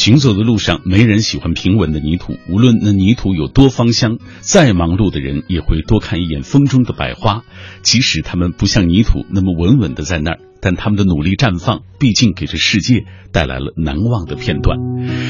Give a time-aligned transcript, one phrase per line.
[0.00, 7.42] 行走的路上，没人喜欢平稳的泥土，无论那泥土有多芳香，再忙碌的人也会多看一眼风中的百花，
[7.82, 10.49] 即使它们不像泥土那么稳稳的在那儿。
[10.60, 14.78] 但他们的努力绽放，毕竟给这世界带来了难忘的片段。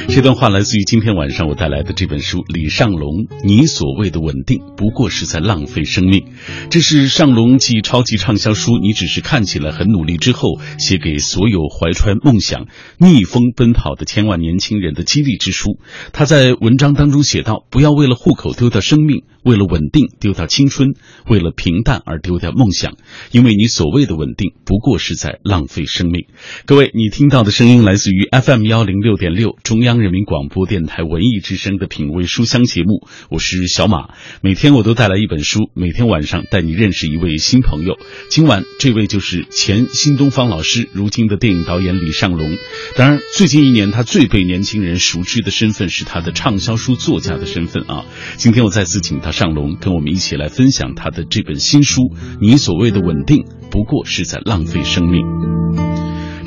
[0.09, 3.01] 这段话来自于今天晚上我带来的这本书《李尚龙》，
[3.45, 6.25] 你所谓的稳定，不过是在浪费生命。
[6.71, 12.67] 这是尚龙继超级畅销书《你只是看起来很努力》之后，写给所有怀揣梦想、
[12.99, 15.79] 逆风奔跑的千万年轻人的激励之书。
[16.13, 20.95] 他在文章当中写道：“不要为了户口丢掉生命，为了稳定丢掉青春，
[21.29, 22.97] 为了平淡而丢掉梦想，
[23.31, 26.25] 因为你所谓的稳定，不过是。”在浪费生命。
[26.65, 34.15] 各位，你听到的声音来自于 FM 幺零六点六中央人民广播电台文艺之声的品味书香节目，我是小马。
[34.41, 37.99] 每天我都带来一本书，每天晚上带你认识一位新朋友。
[38.31, 42.57] 今晚这位就是前新东方老师，如今的电影导演李尚龙。
[42.97, 48.07] 当然，最近一年他最被年轻人熟知的身份是他的畅销书作家的身份啊。
[48.39, 52.03] 今天我再次请他尚龙，跟我们一起来分享他的这本新书
[52.41, 53.39] 《你所谓的稳定》。
[53.71, 55.25] 不过是在浪费生命。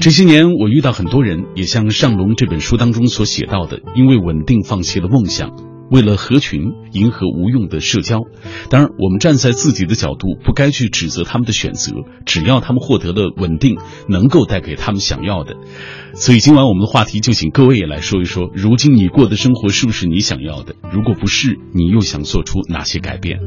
[0.01, 5.51] 这些年，我遇到很多人，也像尚龙这本书当中所写到的，因为稳定放弃了梦想，
[5.93, 8.21] 为了合群，迎合无用的社交。
[8.71, 11.91] 当然，我们站在自己的角度，不该去指责他们的选择，
[12.25, 13.77] 只要他们获得了稳定，
[14.09, 15.55] 能够带给他们想要的。
[16.15, 20.73] 所以今晚我们的话题就请各位也来说一说，如今你过的生活是不是你想要的？
[20.91, 23.39] 如果不是，你又想做出哪些改变？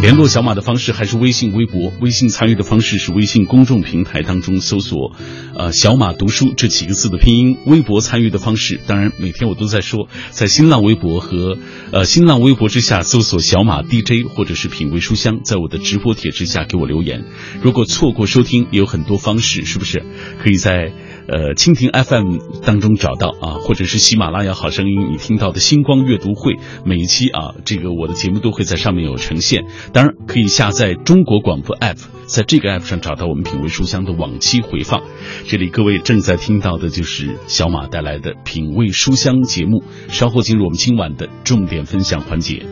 [0.00, 1.92] 联络小马的方式还是微信、微博。
[2.00, 5.12] 微信参与的方式是微信公众平台当中搜索
[5.56, 7.58] “呃小马读书”这几个字的拼音。
[7.66, 11.56] 微博参与的方式，当然每天我都在说，在新浪微博和
[11.92, 17.24] 呃新浪微博之下搜索“小马 DJ” 或者是“品味书香”，在我的直播帖之下给我留言。
[17.62, 20.02] 如果错过收听，也有很多方式，是不是
[20.42, 20.92] 可以在？
[21.26, 22.36] 呃，蜻蜓 FM
[22.66, 29.64] 当中找到啊，或者是喜马拉雅好声音，你听到的星光阅读会，每一期啊，这个我的节目都会在上面有呈现。
[29.94, 35.00] 当然，可以下载中国广播 App，在这个 App 上找到我们品味书香的往期回放。
[35.48, 39.82] 这里各位正在听到的就是小马带来的品味书香节目。
[40.08, 42.66] 稍后进入我们今晚的重点分享环节。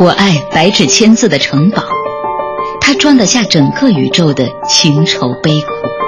[0.00, 1.82] 我爱白纸千字的城堡，
[2.80, 6.07] 它装得下整个宇宙的情愁悲苦。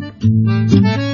[0.21, 1.10] thank you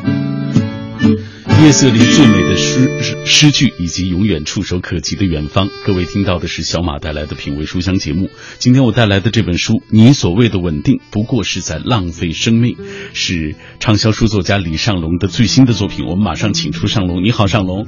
[1.63, 5.68] 夜色里最美的诗诗句，以及永远触手可及的远方。
[5.85, 8.29] 各位听到的是小马带来的品味书香节目。
[8.59, 12.75] 今天我带来的这本书《你所谓的稳定，不过是在浪费生命》，
[13.13, 16.06] 是畅销书作家李尚龙的最新的作品。
[16.06, 17.23] 我们马上请出尚龙。
[17.23, 17.88] 你好，尚龙。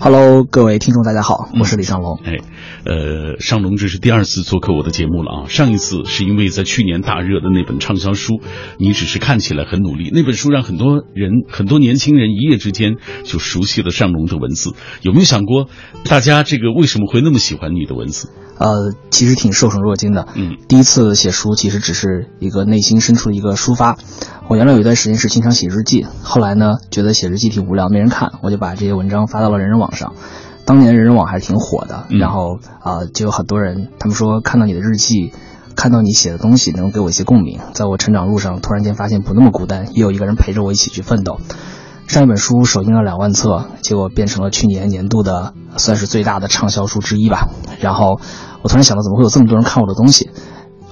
[0.00, 2.18] Hello，各位听众，大家好，我是李尚龙。
[2.24, 2.38] 哎，
[2.84, 5.48] 呃，尚龙这是第二次做客我的节目了啊。
[5.48, 8.34] 上一次是因为在去年大热的那本畅销书
[8.78, 12.96] 《你只是看起来很努力》，那本书让很多人、很多年轻人一夜之间。
[13.24, 14.72] 就熟悉了尚龙的文字，
[15.02, 15.68] 有没有想过，
[16.08, 18.30] 大家这个为什么会那么喜欢你的文字？
[18.56, 20.28] 呃，其实挺受宠若惊的。
[20.34, 23.96] 嗯，第一次写书其实只是一个内心深处的一个抒发。
[24.48, 30.14] 我原来有一段时间是经常写日记，后来呢，觉得写日记挺无聊，没人看，我就把这些文章发到了人人网上。
[30.64, 35.32] 当年人人网还是挺火的，然后啊，就有很多人，他们说看到你的日记，
[35.74, 41.40] 看到你写的东西，能给我一些共鸣，在我成长路上突然间发现不那么孤单，也有一个人陪着我一起去奋斗。
[42.06, 47.48] 上一本书首印了两万册，结果变成了去年年度的算是最大的畅销书之一吧。
[47.80, 48.20] 然后
[48.62, 50.30] 我突然想到，怎么会有这么多人看我的东西？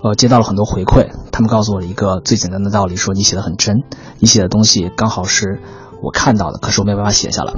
[0.02, 3.76] 呃，接到了很多回馈，他们告诉我了一个最简单的道理：说你写的很真，
[4.18, 5.60] 你写的东西刚好是
[6.02, 7.52] 我看到的，可是我没有办法写下来。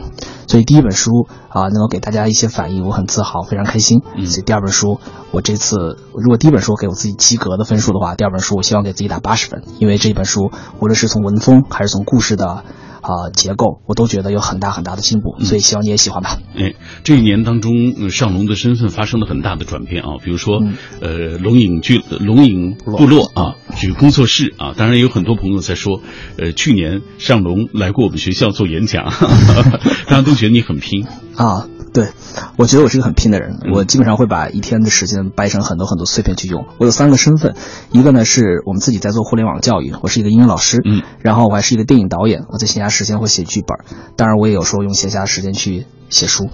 [0.46, 4.02] 所以第一本书啊，能够给大家一些反应，我很自豪，非常开心。
[4.26, 4.98] 所以第二本书，
[5.30, 10.50] 我这次如果第一本书给我自己及格的分数的话，第二本书我希望给自己打八十分，因为这一本书
[10.80, 12.62] 无论是从文风还是从故事的。
[13.04, 16.38] 啊，结构我都觉得有很大很大的进步，所以希望你也喜欢吧。
[16.56, 16.72] 哎，
[17.04, 20.62] 这一年当中，尚龙的身份发生了很大的转变啊，比如说，
[21.02, 26.00] 呃，龙影剧、龙影部落啊，这个工作室啊，当然有很多朋友在说，
[26.38, 29.04] 呃，去年尚龙来过我们学校做演讲，
[30.08, 31.06] 大家都觉得你很拼
[31.36, 31.68] 啊。
[31.94, 32.08] 对，
[32.56, 36.66] 我觉得我是个很拼的人，我基本上会把一天的时间掰成很多很多碎片去用。
[36.78, 37.54] 我有三个身份，
[37.92, 43.78] 一个呢是我们自己在做互联网教育，我是一个英语老师，嗯，然后我还是一个电影导演，我在闲暇时间会写剧本，
[44.16, 46.48] 当然我也有时候用闲暇时间去写书。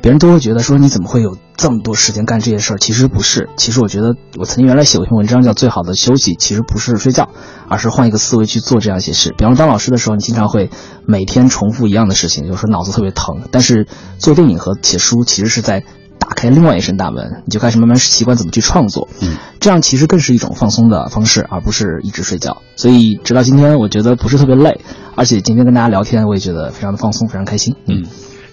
[0.00, 2.78] 别人都会觉得说你怎么会有这么多时间干这些事儿？
[2.78, 7.28] 其实不是，其实我觉得我曾经原来写过一篇文章叫《最好的休息》，其实不是睡觉，
[7.68, 9.34] 而是换一个思维去做这样一些事。
[9.36, 10.70] 比方说当老师的时候，你经常会
[11.06, 13.42] 每天重复一样的事情，有时候脑子特别疼。
[13.50, 13.88] 但是
[14.18, 15.82] 做电影和写书其实是在
[16.20, 19.08] 打开另外一扇大门，你就开始慢慢习惯怎么去创作。
[19.20, 22.62] 嗯，这样其实更是一种放松的方式，而不是一直睡觉。
[22.76, 24.80] 所以直到今天，我觉得不是特别累，
[25.16, 27.74] 而且今天跟大家聊天，我也觉得非常的放松，非常开心。
[27.88, 28.04] 嗯。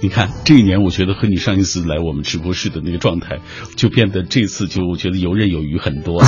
[0.04, 3.40] 你看这一年，我觉得和你上一次来我们直播室的那个状态，
[3.78, 6.22] 就变得这次就我觉得游刃有余很多。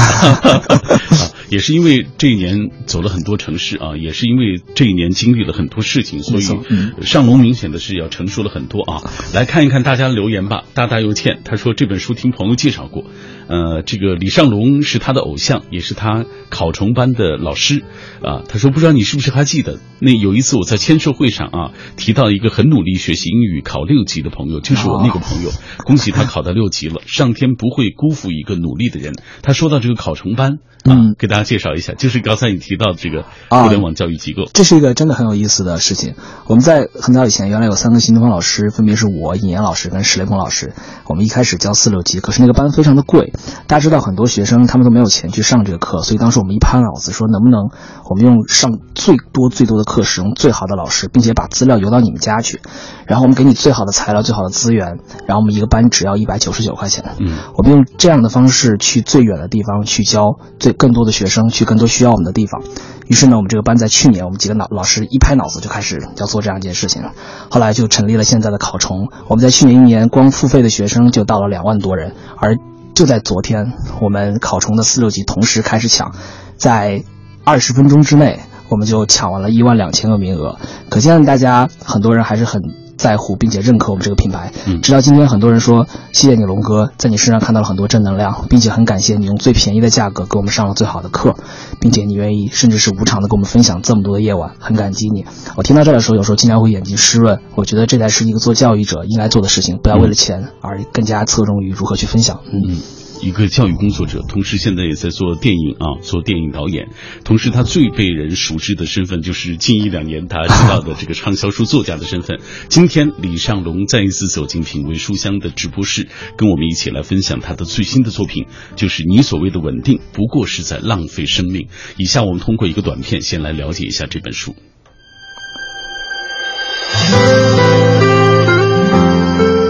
[1.50, 9.04] 也是因为这一年走了很多城市啊，也是因为这一年经历了很多事情，所以上龙明显的是要成熟了很多啊。
[9.34, 10.64] 来看一看大家留言吧。
[10.74, 13.04] 大大又欠他说这本书听朋友介绍过，
[13.48, 17.84] 呃，这个李尚龙是他的偶像，也是他考虫班的老师
[18.24, 18.44] 啊。
[18.48, 23.62] 他说不知道你是不是还记得那有一次我在签售会上啊提到一个很努力学习英语。
[23.66, 25.50] 考六级的朋友就是我那个朋友，
[25.86, 27.02] 恭喜他考到六级了。
[27.08, 29.14] 上天不会辜负一个努力的人。
[29.42, 36.14] 他说到这个考虫班，嗯，给大家介绍一下，就是刚才你提到的这个互联网教育机构，这是一个真的很有意思的事情。
[36.46, 40.74] 我们在很早以前，原来有三个新东方老师，分别是我、尹岩老师跟史雷鹏老师。
[41.08, 43.34] 我们一开始教四六级，可是那个班非常的贵，
[43.68, 47.72] 大家知道很多学生他们都没有钱去上这个课，所以当时我们一拍脑子说，能不能
[48.08, 52.62] 我们用上最多最多的课，使用最好的老师，并且把资料邮到你们家去，
[53.08, 53.56] 然后我们给你。
[53.56, 57.04] 最好的材料，最好的资源，然后我们一个班只要一百九十九块钱。
[57.20, 62.62] 嗯，我们用这样的方式去最远的地方去教最更多的学生，去更多需要我们的地方。
[63.08, 67.02] 于是呢，我们这个班在去年，我们几个老老师一拍脑子就开始要做这样一件事情，
[67.50, 69.08] 后来就成立了现在的考虫。
[69.30, 72.58] 我们在去年一年光付费的学生就到了两万多人，而
[72.96, 76.16] 就在昨天，我们考虫的四六级同时开始抢，
[76.58, 77.04] 在
[77.44, 78.40] 二十分钟之内，
[78.70, 80.58] 我们就抢完了一万两千个名额。
[80.90, 82.85] 可见大家很多人还是很。
[82.98, 84.52] 在乎并且认可我们这个品牌，
[84.82, 91.36] 直到今天，很多人说谢谢你龙哥，在你身上看到了很多正能量，并且很感谢你用最便宜的价格给我们上了最好的课，
[91.80, 95.26] 并且你愿意甚至是无偿的跟我们分享这么多的夜晚，很感激你。
[95.56, 97.40] 我听到这儿的时候，有时候经常会眼睛湿润。
[97.56, 102.40] 我觉得这才是一个做教育者应该做的事情，不要为了钱而更加侧重于如何去分享。
[102.52, 102.80] 嗯。
[103.22, 106.90] 一个教育工作者，同时现在也在做电影啊，做电影导演。
[107.24, 112.40] 同时，他最被人熟知的身份就是近一两年他知道的这个畅销书作家的身份。
[112.70, 116.08] 今天，李尚龙再一次走进品味书香的直播室，
[116.38, 118.46] 跟我们一起来分享他的最新的作品，
[118.76, 121.68] 就是你所谓的稳定，不过是在浪费生命。
[121.98, 124.56] 以下我们通过一个短片，先来了解一下这本书。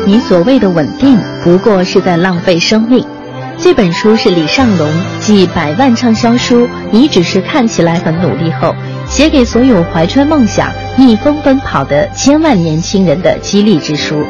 [0.08, 3.15] 你所谓的稳定，不过是在浪费生命。
[3.58, 4.88] 这本书是李尚龙
[5.20, 8.76] 继百万畅销书《你只是看起来很努力》后，
[9.08, 14.24] 写给所有怀揣梦想、逆风奔跑的千万年轻人的激励之书。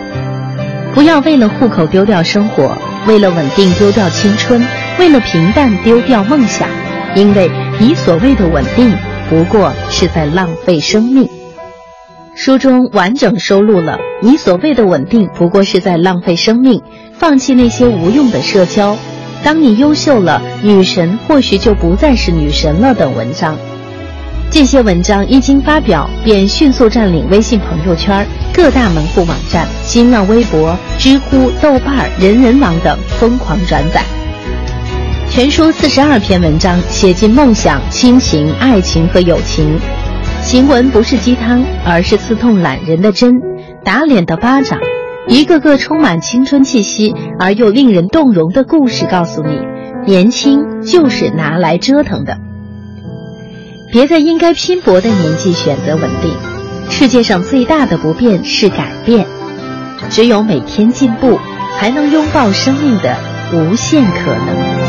[0.94, 2.78] 不要为了户口丢掉生活，
[3.08, 4.64] 为了稳定丢掉青春，
[5.00, 6.70] 为了平淡丢掉梦想，
[7.16, 8.96] 因为你所谓的稳定，
[9.30, 11.28] 不过是在浪费生命。
[12.36, 16.82] 书中完整收录了你所谓的稳定，不过是在浪费生命，
[17.18, 18.96] 放弃那些无用的社交。
[19.46, 22.96] 当你优秀了，女神或许就不再是女神了。
[22.96, 23.56] 等文章，
[24.50, 34.02] 这些文章一经发表，便迅速占领微信朋友圈、各大门户网站、新浪微博、知乎、豆瓣、人人网等疯狂转载。
[35.30, 39.80] 全书四十二篇文章，写尽梦想、亲情、爱情和友情。
[40.42, 43.40] 行文不是鸡汤，而是刺痛懒人的针，
[43.84, 44.80] 打脸的巴掌。
[45.28, 49.60] 一个个充满青春气息而又令人动容的故事，告诉你，
[50.06, 52.38] 年轻就是拿来折腾的。
[53.92, 56.32] 别在应该拼搏的年纪选择稳定。
[56.90, 59.26] 世界上最大的不变是改变，
[60.12, 61.40] 只有每天进步，
[61.80, 63.18] 才能拥抱生命的
[63.54, 64.85] 无限可能。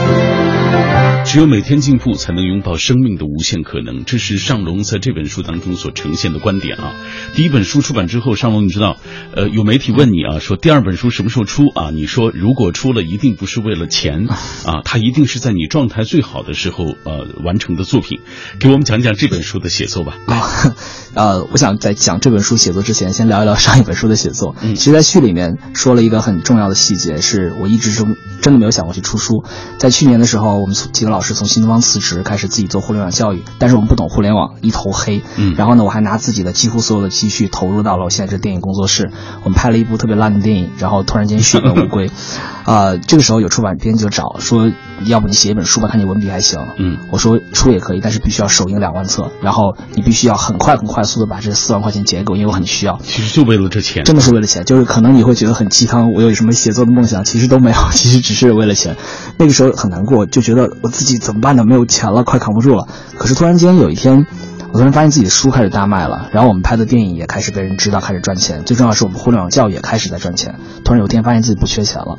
[1.26, 4.04] 只有每天进步，才能拥抱生命的无限可能。
[4.04, 6.94] 这是尚龙在这本书当中所呈现的观点啊。
[7.34, 8.96] 第一本书出版之后，尚龙，你知道，
[9.34, 11.90] 呃，有媒体问你啊，说第二本书什么时候出啊？
[11.90, 14.28] 你说如果出了一定不是为了钱
[14.64, 18.20] 啊，它一定是在你状态最好的时候呃完成的作品。
[18.60, 20.16] 给我们讲讲这本书的写作吧。
[20.28, 20.76] 啊，
[21.16, 24.54] 呃，我想在讲这本书写作之前，先聊一聊上一本书的写作。
[24.60, 28.04] 嗯，其实，在序里面说了一个很重要的细节，是我一直是
[28.42, 29.42] 真的没有想过去出书。
[29.78, 35.22] 在去年的时候，我们几个老师从新东方辞职，开始自己做互联网教育，但是我们不懂互联网，一头黑。
[35.36, 39.10] 嗯，然后呢，我还拿自己的几乎所有的积蓄投入到了我现在这电影工作室，
[39.42, 42.10] 我们拍了一部特别烂的电影，然后突然间血本无归。
[42.66, 44.70] 啊，这个时候有出版编辑就找说，
[45.04, 46.58] 要不你写一本书吧，看你文笔还行。
[46.78, 52.98] 嗯，我说出也可以，但是必须要首映两万册，然后你必须要很快很快速的把这四万块钱结够，因为我很需要。
[53.02, 54.64] 其实就为了这钱，真的是为了钱。
[54.64, 58.96] 就是可能你会觉得很鸡汤，我有什么写作的梦想，其实都没有， 其实只是为了钱。
[59.38, 61.64] 那个时候很难过，就觉得我自己怎么办呢？
[61.64, 62.88] 没有钱了，快扛不住了。
[63.16, 64.26] 可是突然间有一天。
[64.72, 68.62] 我突然发现自己的书开始大卖了，然后我们拍的电影也开始被人知道，开始赚钱。
[68.64, 70.56] 最重要是我们互联网教育也开始在赚钱。
[70.84, 72.18] 突然有一天发现自己不缺钱了。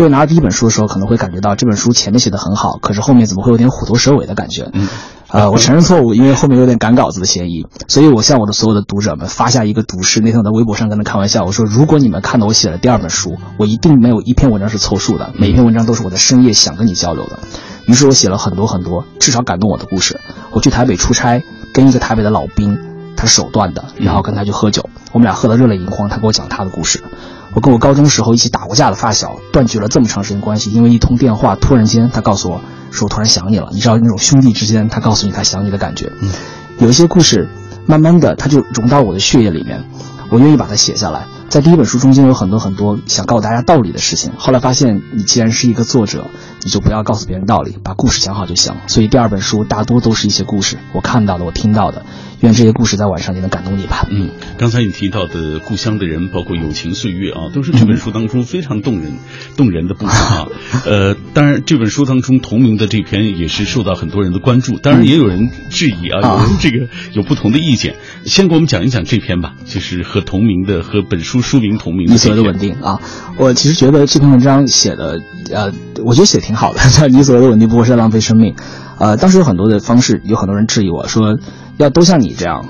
[0.00, 4.70] 各位拿到第一本书的时候，可能会感觉到这本书前面写的很好，可是后面怎么会有点虎头蛇尾的感觉？
[4.72, 4.88] 嗯，
[5.28, 7.66] 呃，我承认错误，因为后面有点赶稿子的嫌疑。
[7.86, 10.20] 所以我向我的所有的读者们发下一个毒誓。
[10.20, 17.38] 那天我在微博上跟他开玩笑，我说如果你们看到我写了第二本书，我一定没有一篇文章是凑数的，每一篇文章都是我在深夜想跟你交流的。
[17.84, 20.18] 于是我写了很多很多，至少感动我的故事。
[20.50, 21.42] 我去台北出差，
[21.74, 22.78] 跟一个台北的老兵，
[23.18, 27.04] 他是手断的，然后跟他去喝酒，我们俩喝得热泪盈眶，他给我讲他的故事。
[27.52, 33.68] 我跟我高中时候一起打过架的发小，断绝了这么长时间关系，因为一通电话，突然间他告诉我，说我突然想你了。
[33.72, 36.12] 你知道那种兄弟之间，他告诉你他想你的感觉。
[36.20, 36.30] 嗯，
[36.78, 37.48] 有一些故事，
[37.86, 39.84] 慢慢的他就融到我的血液里面，
[40.30, 41.26] 我愿意把它写下来。
[41.48, 46.26] 在第一本书中间有很多很多想告诉大家道理的事情，后来发现你既然是一个作者，
[46.62, 48.72] 你就不要告诉别人道理，把故事讲好就行。
[48.86, 52.04] 所以第二本书大多都是一些故事，我看到的，我听到的。
[52.40, 54.06] 愿这些故事在晚上也能感动你吧。
[54.10, 59.12] 嗯，刚才你提到的故乡的人，包括友情岁月啊，都是这本书当中非常动人、
[59.56, 60.48] 动人的部分啊。
[60.86, 67.96] 呃，当然这本书当中同名的这篇也是受到很多人的关注，当然也有人质疑啊，有人这个有不同的意见。
[68.24, 72.12] 先给我们讲一讲这篇吧，就是和同名的和本书书名同名的。
[72.12, 73.00] 你所谓的稳定啊，
[73.36, 75.20] 我其实觉得这篇文章写的，
[75.52, 75.70] 呃，
[76.04, 76.80] 我觉得写的挺好的。
[77.08, 78.54] 你所谓的稳定不过是在浪费生命。
[79.00, 81.38] 呃，当时有很多的方式，有很多人质疑我说，
[81.78, 82.62] 要都像你这样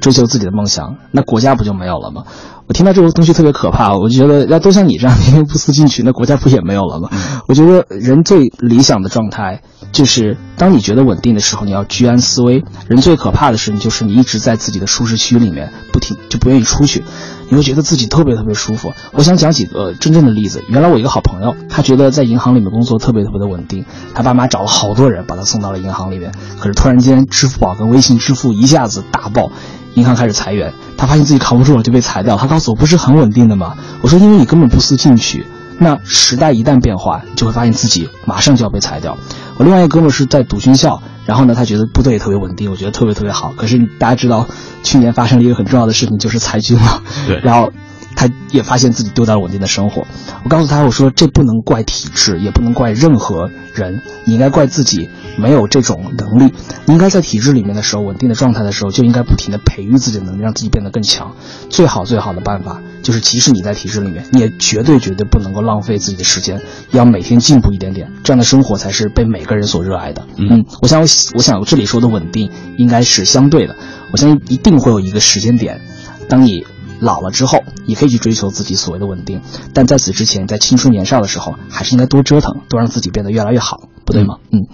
[0.00, 2.24] 追求自己的梦想，那国家不就没有了吗？
[2.66, 7.10] 我听到这个东西特别可怕，我就觉得要都像你这样 天天不思进取，那国家不也没有了吗？
[7.46, 9.60] 我觉得人最理想的状态
[9.92, 17.04] 就是当你觉得稳定的时候，你要居安思危；人最可怕的是，就是你一直在自己的舒适区里面不停就不愿意出去，
[17.50, 18.94] 你会觉得自己特别特别舒服。
[19.12, 20.64] 我想讲几个真正的例子。
[20.68, 29.50] 原来我一个好朋友，他觉得在银行里面工作特别特别的稳定，他爸妈找了好多人把他送到了银行里面，可是突然间支付宝跟微信支付一下子大爆。
[29.94, 32.36] 银行开始裁员，他发现自己扛不住了，就被裁掉。
[32.36, 33.74] 他告诉我，不是很稳定的嘛？
[34.00, 35.46] 我说，因为你根本不思进取。
[35.78, 39.18] 那时代一旦变化，就会发现自己马上就要被裁掉。
[39.56, 43.52] 我另外一个哥们是在读军校，然后呢，他觉得部队也特别稳定，我觉得特别特别好。
[43.56, 44.46] 可是大家知道，
[44.82, 47.02] 去年发生了一个很重要的事情，就是裁军了。
[47.26, 47.72] 对，然后。
[48.16, 50.06] 他也发现自己丢掉了稳定的生活。
[50.44, 56.52] 我告诉他，我说这不能怪体制，也不能怪任何人，你应该怪自己没有这种能力。
[56.86, 61.34] 你应该在体制里面的时候，稳定的状态的时候，就应该不停的培育自己的能力，让自己变得更强。
[61.68, 70.26] 最好最好的办法就是，即使你在体制里面，你也绝对绝对不能够浪费自己的时间，要每天进步一点点，这样的生活才是被每个人所热爱的。
[70.36, 71.06] 嗯，我想我
[71.36, 73.74] 我想这里说的稳定应该是相对的。
[74.12, 75.80] 我相信一定会有一个时间点，
[76.28, 76.64] 当你。
[77.04, 79.42] 老了之后，也可以去追求自己所谓的稳定，
[79.74, 84.36] 但在此之前，在青春年少的时候，还是应该多折腾，多让自己变得越来越好，不对吗？
[84.50, 84.66] 嗯，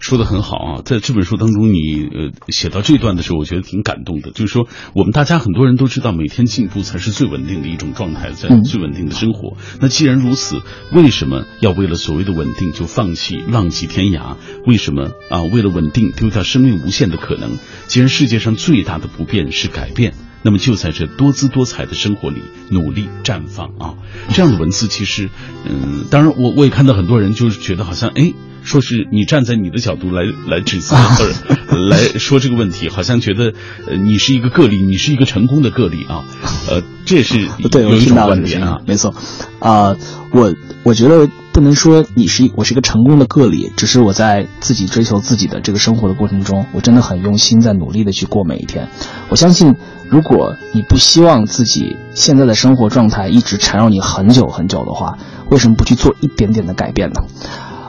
[0.00, 4.30] 说的很好啊，在这本书当中，你呃写到这段的时候，我觉得挺感动的。
[4.30, 9.56] 就是说，我们大家很多人都知道，每天进步才是最稳定的一种状态，在最稳定的生活。
[9.80, 14.36] 那既然如此，为什么要为了所谓的稳定就放弃浪迹天涯？
[14.66, 15.42] 为什么啊？
[15.42, 17.58] 为了稳定丢掉生命无限的可能？
[17.88, 20.14] 既然世界上最大的不变是改变。
[20.42, 23.94] 那么就在这多姿多彩的生活里努力绽放啊！
[24.32, 25.28] 这样的文字其实，
[25.64, 33.52] 嗯，当然我我也看到很多人就是觉得好像哎，说是你站在你的角度来来指责 或者来说这个问题，好像觉得
[33.86, 36.24] 呃你是一个个例，你是一个成功的个例啊，
[36.68, 39.14] 呃，这也是 对有一种观点啊，没错，
[39.58, 39.96] 啊，
[40.30, 41.28] 我我觉得。
[41.58, 48.88] 不能说你是我是一个成功的个例，只是我在自己追求自己的这个生活的过程中，我真的很用心，在努力的去过每一天。
[49.28, 49.74] 我相信，
[50.08, 55.18] 如果你不希望自己现在的生活状态一直缠绕你很久很久的话，
[55.50, 57.22] 为什么不去做一点点的改变呢？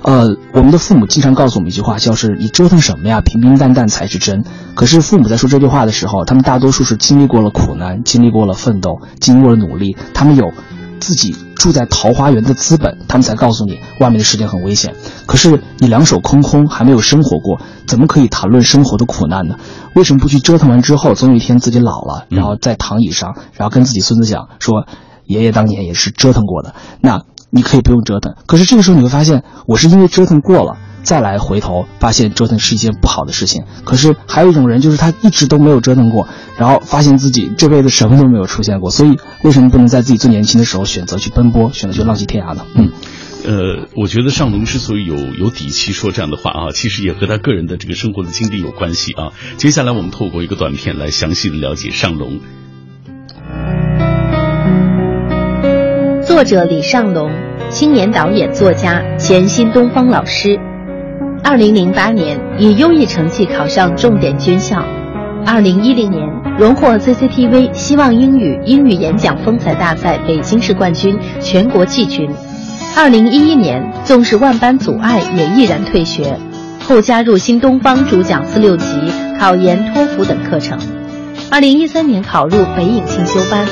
[0.02, 3.22] 呃，我们的父母经常告诉我们一句话，就是“你折腾什么呀？
[3.22, 10.52] 平平淡淡才是真。”可是父母在说这句话的时候，他们大多数是经历过了苦难，经历过了奋斗，经历过了努力，他们有。
[11.00, 14.94] 自己住在桃花源的资本，他们才告诉你外面的世界很危险。
[15.26, 19.56] 可是你两手空空，还没有生活过，怎么可以谈论生活的苦难呢？
[19.96, 24.86] 为什么不去折腾完之后，总有一天自己老了，然后在躺椅上，然后跟自己孙子讲说，
[25.26, 26.76] 爷爷当年也是折腾过的。
[27.02, 28.36] 那你可以不用折腾。
[28.46, 30.78] 可是这个时候你会发现，我是因为折腾过了。
[31.10, 38.92] 再来回头发现折腾是一件不好的事情，可是还有一种人，就是他一直都没有折腾过，然后发现自己这辈子什么都没有出现过。
[38.92, 42.64] 所以为什么不能在自己最年轻的时候选择去奔波，选择去浪迹天涯呢？
[42.76, 42.92] 嗯，
[43.44, 49.34] 呃，我觉得尚龙之所以有有底气说这样的话啊，其实也和他个人的这个生活的经历有关系啊。
[49.58, 52.40] 接下来我们透过一个短片来详细的了解尚龙。
[56.24, 57.32] 作者李尚龙，
[57.72, 60.60] 青年导演、作家，前新东方老师。
[61.44, 64.84] 二零零八年以优异成绩考上重点军校，
[65.46, 66.28] 二零一零年
[66.58, 72.30] 荣获 CCTV 希望英语英语演讲风采大赛北京市冠军、全国季军。
[72.96, 76.38] 二零一一年纵使万般阻碍也毅然退学，
[76.88, 78.86] 后加入新东方主讲四六级、
[79.40, 80.78] 考研、托福等课程。
[81.50, 83.66] 二零一三年考入北影进修班，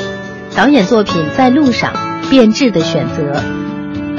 [0.56, 1.94] 导演作品在路上、
[2.30, 3.42] 变质的选择。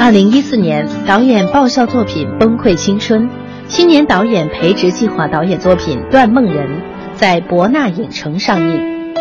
[0.01, 3.29] 二零一四年导演爆笑作品《崩溃青春》。
[3.67, 6.69] 青年导演培植计划导演作品《断梦人》
[7.17, 9.15] 在博纳影城上映。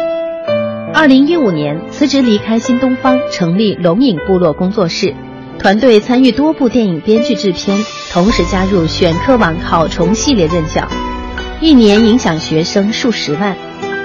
[0.94, 5.16] 二零一五年辞职离开新东方，成立龙影部落工作室，
[5.58, 10.88] 团队参与多部电影编剧制片，同时加入选课网考虫系列任教，
[11.60, 13.58] 一年影响学生数十万。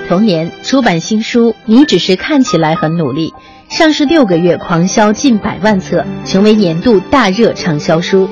[0.09, 3.29] 同年出版新书《你只是看起来很努力》，
[3.73, 8.29] 上市六个月狂销近百万册，成为年度大热畅销书。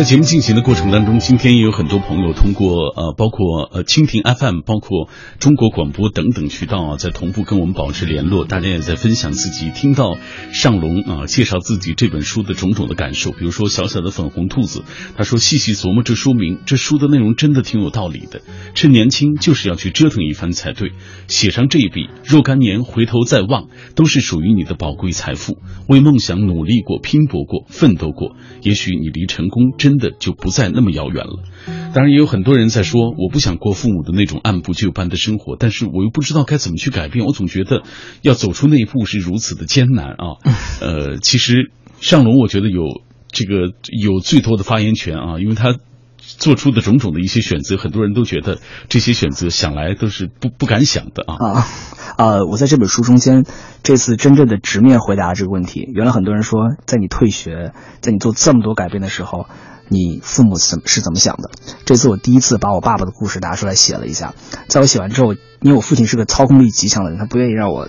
[0.00, 8.46] 在节目进行的过程当中，今天也有很多朋友通过呃，包括呃蜻蜓 FM，包括中国广播等等渠道啊，在同步跟我们保持联络。
[8.46, 10.16] 大家也在分享自己听到
[10.54, 13.30] 尚龙啊介绍自己这本书的种种的感受。
[13.30, 14.84] 比如说小小的粉红兔子，
[15.18, 18.40] 他说细细琢磨这书名，这书的内容真的挺有道理的。
[18.74, 20.92] 趁年轻就是要去折腾一番才对，
[21.28, 25.58] 写上这一笔，若干年回头再望，都是属于你的宝贵财富。
[25.88, 29.74] 为梦想努力过、拼搏过、奋斗过，也许你离成功。
[29.76, 31.42] 真的就不再那么遥远了。
[31.92, 37.26] 当然，也有很多人在说，我不想过父母的那种按部就班的生活，但是我又不知道该怎么去改变。
[37.26, 37.82] 我总觉得
[38.22, 40.38] 要走出那一步是如此的艰难啊。
[40.80, 41.70] 呃，其实
[42.00, 42.84] 尚龙，我觉得有
[43.28, 45.76] 这个有最多的发言权啊，因为他
[46.18, 51.34] 做出的种种的一些选择，很多人都觉得这些选择想来都是不不敢想的啊。
[51.34, 51.66] 啊，
[52.18, 53.44] 呃，我在这本书中间，
[53.82, 55.90] 这次真正的直面回答这个问题。
[55.92, 59.46] 原来很多人说，在你退学，在你做这么多改变的时候。
[59.90, 61.50] 你父母怎是怎么想的？
[61.84, 64.34] 这次我第一次把我爸爸的故事拿出来写了一下。
[64.68, 67.88] 在我写完之后，因为我父亲是个操控力极强的人，他不愿意让我，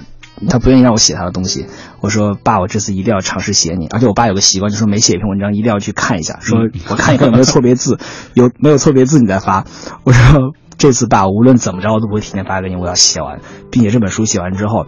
[0.50, 1.68] 他不愿意让我写他的东西。
[2.00, 3.86] 我说爸，我这次一定要尝试写你。
[3.88, 6.58] 而且我爸有个习惯，就说每写一篇文章一定要去看一下，说
[6.90, 8.00] 我看一看有没有错别字，
[8.34, 9.66] 有没有错别字你再发。
[10.04, 14.88] 我说这次爸，无论怎么着我都不会提前发给你，我要写完，并且这本书写完之后，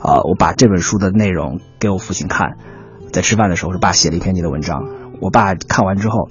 [0.00, 2.50] 啊，我把这本书的内容给我父亲看，
[3.12, 5.01] 在吃饭的时候说爸写了一篇你的文章。
[5.22, 6.28] 我爸看完之后，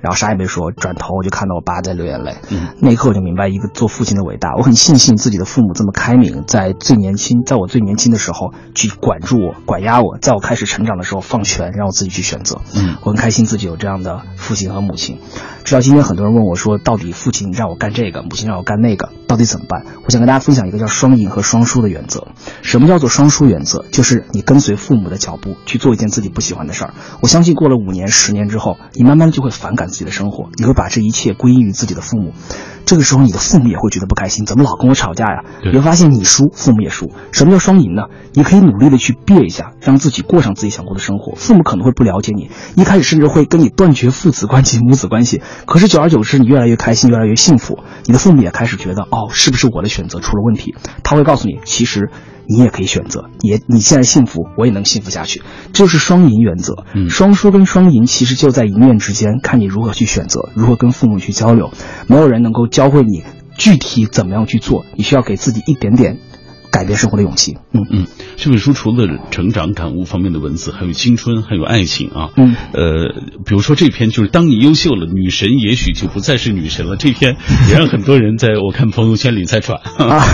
[0.00, 2.34] 然后啥也没说，转头我就看到我爸在流眼泪。
[2.50, 4.54] 嗯，那一刻我就明白一个做父亲的伟大。
[4.56, 12.60] 我很庆幸自己的父母这么开明，在最年轻，在我最年轻的时候去管住我、管压我，在我开始成长的时候放权，让我自己去选择。
[12.76, 15.18] 嗯，我很开心自己有这样的父亲和母亲。
[15.64, 19.86] 直到今天，很多人问我说，到底父亲让我干这个，母亲让我干那个，到底怎么办？
[20.04, 22.28] 我想跟大家分享一个叫双赢和双输的原则。
[22.60, 23.86] 什么叫做双输原则？
[23.90, 26.94] 就是你跟随父母的脚步去做一件自己不喜欢的事儿。
[27.22, 32.34] 我相信过了五年、十年之后，你慢慢就会反感自己的生活，你会把这一切归因于自己的父母。
[32.84, 35.44] 这个时候，你的父母也会觉得不开心，怎么老跟我吵架呀？
[35.64, 37.10] 你会发现你输，父母也输。
[37.32, 38.02] 什么叫双赢呢？
[38.32, 41.34] 你可以努力的去憋一下，让自己过上自己想过的生活。
[41.34, 45.42] 父母可能会不了解你，一开始甚至会跟你断绝父子关系、母子关系。
[45.66, 50.74] 可是久而久之，你越来越开心，越来越幸福，你的父母也开始觉得，哦，是不是我的选择出了问题？
[51.02, 52.10] 他会告诉你，其实。
[52.46, 56.84] 你也可以选择，也你现在幸福，我也能幸福下去，这就是双赢原则。
[56.94, 61.70] 嗯双输跟双赢其实就在一念之间，看你如何去选择，如何跟父母去交流。
[62.06, 63.24] 没有人能够教会你
[63.56, 66.18] 具体怎么样去做，你需要给自己一点点。
[66.74, 67.56] 改变生活的勇气。
[67.72, 68.06] 嗯嗯，
[68.36, 72.30] 这本书除了成长感悟方面的文字，还有青春，还有爱情啊。
[72.36, 73.14] 嗯，呃，
[73.46, 76.96] 比如说这篇就是当你优秀了，女神也许就不再是女神了。
[76.96, 77.36] 这篇
[77.68, 79.78] 也让很多人在我看朋友圈里在转。
[79.96, 80.24] 啊，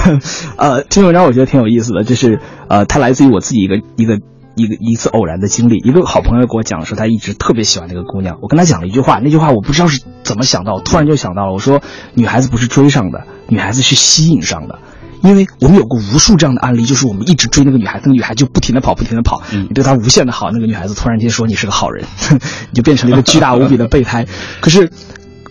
[0.57, 4.19] 呃，这篇文章我觉得挺有意思的，就是呃，它来自于我自己一个一个
[4.57, 5.77] 一个一次偶然的经历。
[5.77, 8.39] 一个好朋友给我讲说，他一直特别喜欢那个姑娘。
[8.41, 11.53] 我跟他讲了一句话，那句话我不知道是怎么想到，突然就想到了。
[11.53, 11.83] 我说，
[12.15, 14.79] 女孩子不是追上的，女孩子是吸引上的。
[15.23, 22.05] 因为我们有过无数这样的案例，就是我们一直追那个女孩子，那个女孩就不停的跑，不停的跑，你对她无限的好，那个女孩子突然间说你是个好人，
[22.71, 24.27] 你就变成了一个 巨大无比的备胎。
[24.61, 24.91] 可是。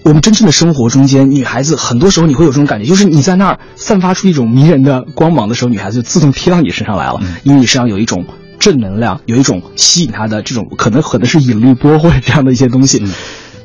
[0.02, 8.26] 我们真正的生活中间，女孩子很多时候你会有这种感觉，就是你在那儿散发出一种迷人的光芒的时候，女孩子就自动贴到你身上来了，因为你身上有一种
[8.60, 13.06] 正能量，有一种吸引她的这种可能可能是引力波或者这样的一些东西。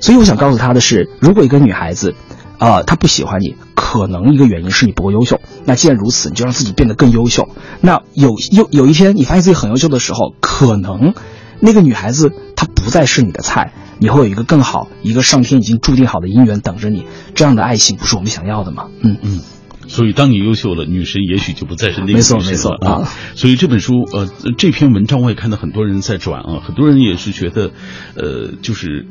[0.01, 2.15] 所以我想告诉她的是，如果一个女孩子，
[2.59, 5.41] 啊，他不喜欢你，可能一个原因是你不够优秀。
[5.65, 7.49] 那既然如此，你就让自己变得更优秀。
[7.81, 11.15] 那有有有一天你发现自己很优秀的时候，可能
[11.61, 13.73] 那个女孩子她不再是你的菜。
[14.01, 18.89] 你会有一个更好、一个上天已经注定好的姻缘等着你，这样的爱情不是我们想要的吗？
[19.01, 19.41] 嗯嗯，
[19.87, 23.09] 所以当你优秀了，女神也许就不再是那个没错没错啊。
[23.37, 27.71] 所以这本书，呃，这篇文章我也看到很多人在转啊，很多人也是觉得，
[28.17, 29.07] 呃，就是。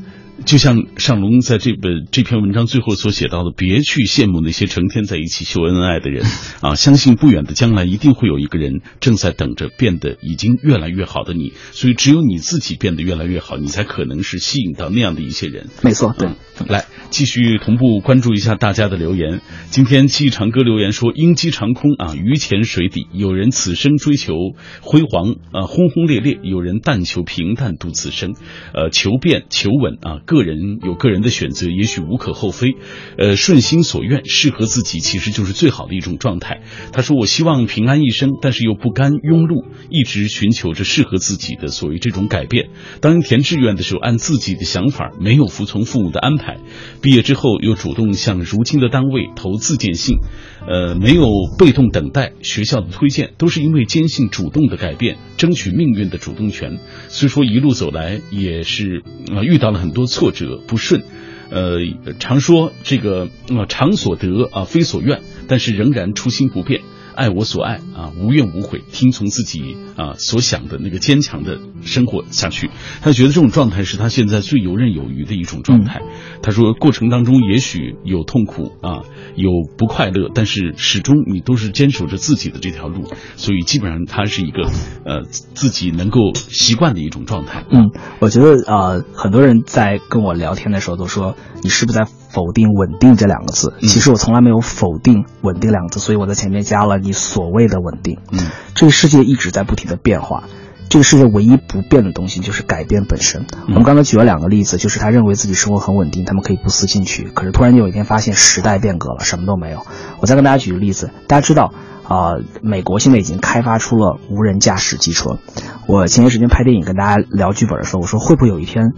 [0.46, 6.26] 就像尚龙在这本这篇文章最后所写到的，别去羡慕那些成天在一起秀恩爱的人
[6.60, 6.76] 啊！
[6.76, 11.54] 相信不远的将来一定会有一个人正在等着变得已经越来越好的你。
[11.72, 15.70] 所以只有你自己变得越来越好，你才可能是吸引到那样的一些人。
[15.84, 16.30] 没错，对。
[16.68, 19.42] 来继续同步关注一下大家的留言。
[19.70, 23.08] 今天季长歌留言说：“鹰击长空啊，鱼潜水底。
[23.12, 24.34] 有人此生追求
[24.82, 28.36] 辉煌啊，轰轰烈烈；有人但求平淡度此生。
[28.74, 32.76] 呃，求变求稳啊。”个人有个人的选择，也许无可厚非，
[33.18, 36.62] 呃，顺心所愿，适合自己，其实就是最好的一种状态。
[36.94, 42.70] 他说：“我希望平安一生，但是又不甘庸碌，一直寻求着适合自己的所谓这种改变。
[43.02, 46.58] 当填志愿的时候，按自己的想法，没有服从父母的安排。
[47.02, 50.20] 毕业之后，又主动向如今的单位投自荐信，
[50.66, 51.26] 呃，没有
[51.60, 56.80] 被动等待学校的推荐，都是因为坚信主动的改变，争取命运的主动权。
[57.10, 59.04] 虽说一路走来，也是
[59.36, 61.02] 啊，遇到了很多。”挫折不顺，
[61.50, 61.80] 呃，
[62.20, 66.82] 常说这个呃，常所得啊，非所愿，但是仍然初心不变。
[67.16, 72.70] 爱我所爱啊，无怨无悔，听从自己啊所想的那个坚强的生活下去。
[73.02, 76.02] 他觉得这种状态是他现在最游刃有余的一种状态。
[76.42, 79.04] 他说过程当中也许有痛苦啊，
[79.36, 84.64] 有不快乐，但是始终你都是坚守着自己的这条路，所以基本上他是一个
[85.06, 87.66] 呃自己能够习惯的一种状态。
[87.70, 92.23] 嗯，我觉得呃很多人在跟我聊天的时候都说你是不是在。
[92.34, 98.18] 否定稳定这两个字，其实我从来没有否定稳定两个字，所以我在前面加了你所谓的稳定。
[98.32, 100.46] 嗯，这个世界一直在不停的变化，
[100.90, 103.46] 这个世界唯一不变的东西就是改变本身。
[103.68, 109.86] 我们刚才举了两个例子，就是他认为自己生活很稳定，他们可以不思进取，可是突然有一天发现时代变革了，什么都没有。
[110.20, 111.72] 我再跟大家举个例子，大家知道
[112.08, 115.38] 啊，美国现在已经开发出了无人驾驶机车。
[115.86, 118.94] 我前段时间拍电影跟大家聊剧本的时候，我说会不会有一天？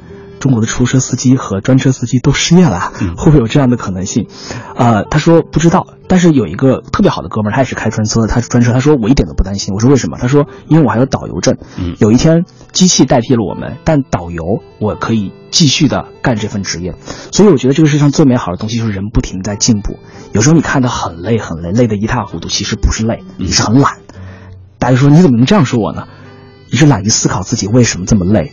[0.45, 4.27] 中国的出租车司机和专车司机都失业了，会不会有这样的可能性？
[4.75, 9.73] 呃，他说不知道，但是有一个特别好的哥们儿，他也是开专车的，他是专车，他说我一点都不担心。
[9.73, 10.19] 我说为什么？
[10.19, 11.57] 他说因为我还有导游证，
[11.97, 14.43] 有一天机器代替了我们，但导游
[14.79, 16.93] 我可以继续的干这份职业。
[17.31, 19.97] 所以我觉得这个世界上最美好的东西就是人不停在进步。
[20.31, 23.93] 有时候你看的很累很累，累得一塌糊涂，其实不是累，你是很懒。
[24.77, 26.05] 大家说你怎么能这样说我呢？
[26.69, 28.51] 你是懒于思考自己为什么这么累。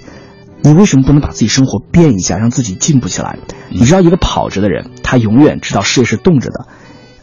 [0.63, 3.39] 你为什么不能把自己生活变一下，让自己进步起来？
[3.71, 6.67] 你知道，一个跑着的人，他永远知道事业是动着的。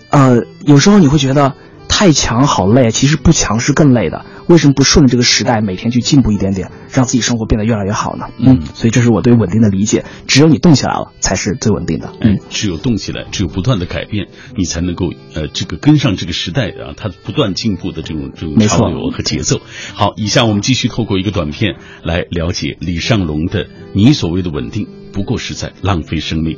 [0.09, 1.53] 呃，有时候你会觉得。
[1.89, 4.25] 太强好累，其实不强是更累的。
[4.47, 8.27] 为什么不顺着这个时代，每天去进步一点点，让自己生活变得越来越好呢？
[8.39, 10.05] 嗯，所以这是我对稳定的理解。
[10.25, 12.13] 只有你动起来了，才是最稳定的。
[12.21, 19.59] 嗯，只有动起来，只有不断的改变，你才能够呃，这个跟上这个时代啊，它不断进步的这种这种潮流和节奏。
[19.93, 26.57] 好，以下我们继续透过一个短片来了解李尚龙的“你所谓的稳定，不过是在浪费生命”。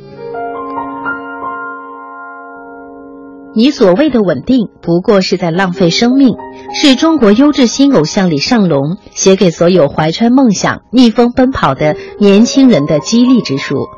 [3.54, 6.34] 你所谓的稳定，不过是在浪费生命，
[6.72, 13.88] 是中国优质新偶像李尚龙写给所有怀揣梦想、逆风奔跑的年轻人的激励之书。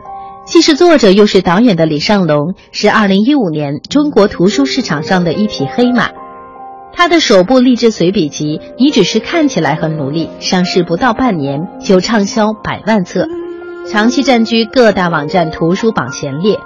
[0.44, 6.10] 既是作者又是导演的李尚龙，是2015年中国图书市场上的一匹黑马。
[6.92, 13.28] 他的首部励志随笔集《你只是看起来很努力》上市不到半年就畅销百万册，
[13.88, 16.58] 长期占据各大网站图书榜前列。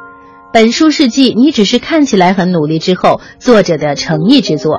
[0.51, 4.79] 本书是继你只是看起来很努力之后，作者的诚意之作。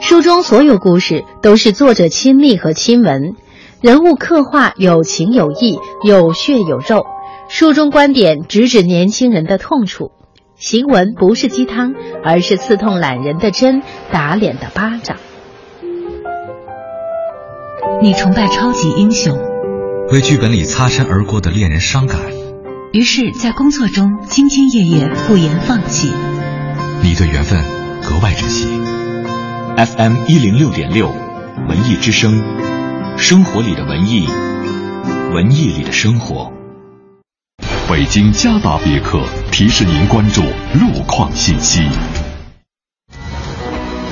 [0.00, 3.34] 书中所有故事都是作者亲历和亲闻，
[3.80, 7.06] 人物刻画有情有义，有血有肉。
[7.48, 10.10] 书中观点直指年轻人的痛处，
[10.56, 15.16] 行文不是鸡汤，而是刺痛懒人的针，打脸的巴掌。
[18.02, 19.38] 你崇拜超级英雄，
[20.10, 22.18] 为剧本里擦身而过的恋人伤感。
[22.94, 26.12] 于是，在工作中兢兢业业，不言放弃。
[27.02, 27.60] 你对缘分
[28.00, 28.68] 格外珍惜。
[29.76, 31.08] FM 一零六点六，
[31.68, 32.40] 文艺之声，
[33.18, 34.28] 生活里的文艺，
[35.32, 36.52] 文艺里的生活。
[37.90, 40.42] 北京嘉达别克提示您关注
[40.78, 41.88] 路况信息。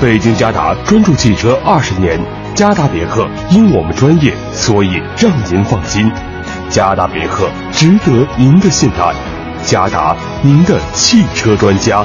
[0.01, 2.21] 北京嘉达专注汽车二十年，
[2.57, 6.11] 嘉达别克因我们专业，所以让您放心。
[6.73, 9.15] 嘉达别克值得您的信赖，
[9.63, 12.03] 嘉达您的汽车专家。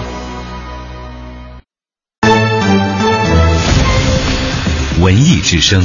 [4.99, 5.81] 文艺之声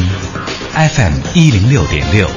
[0.74, 2.28] ，FM 一零六点六，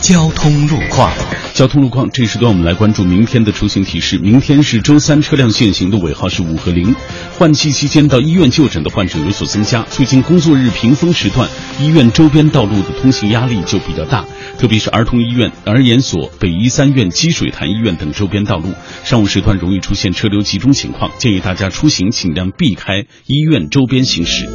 [0.00, 1.12] 交通路况。
[1.54, 4.16] 交通路况，这时段我们来关注明天的出行提示。
[4.18, 6.94] 明天是周三，车辆限行的尾号是五和零。
[7.36, 9.82] 换季期间到医院就诊的患者有所增加。
[9.90, 11.48] 最近工作日平峰时段，
[11.80, 14.24] 医院周边道路的通行压力就比较大，
[14.56, 18.72] 特别是儿童医院、儿研所、北医三院、积水潭医院等周边道路，
[19.04, 24.48] 上午时段容易出现车流集中情况，建议大家出行尽量避开医院周边行驶。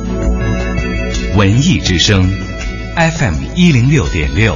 [1.35, 2.31] 文艺之声
[2.95, 4.55] ，FM 一零六点六，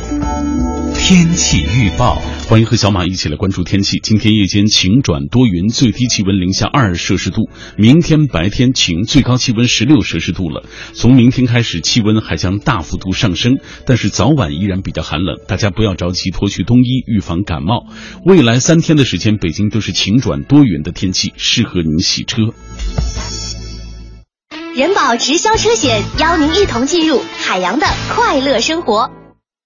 [1.08, 2.22] 天气预报。
[2.50, 3.98] 欢迎和小马一起来关注天气。
[4.04, 7.50] 今天夜间晴转多云，最低气温零下二摄氏度。
[7.78, 10.66] 明天白天晴，最高气温十六摄氏度了。
[10.92, 17.86] 从明天开始，气温还将大幅度上升，但是早晚依然比较寒冷，大家不要着急脱去冬衣，预防感冒。
[18.26, 22.42] 未来三天的时间，北京都是晴转多云的天气，适合您洗车。
[24.76, 29.10] 人保直销车险邀您一同进入海洋的快乐生活。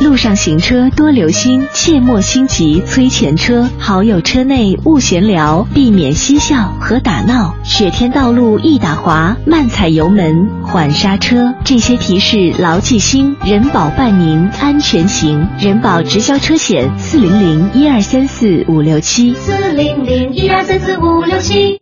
[0.00, 3.68] 路上行车多留心，切莫心急催前车。
[3.78, 7.56] 好友车内勿闲聊，避免嬉笑和打闹。
[7.64, 11.52] 雪天道路易打滑，慢踩油门，缓刹车。
[11.64, 15.48] 这些提示牢记心，人保伴您安全行。
[15.58, 21.80] 人保直销车险四零零一二三四五六七四零零一二三四五六七。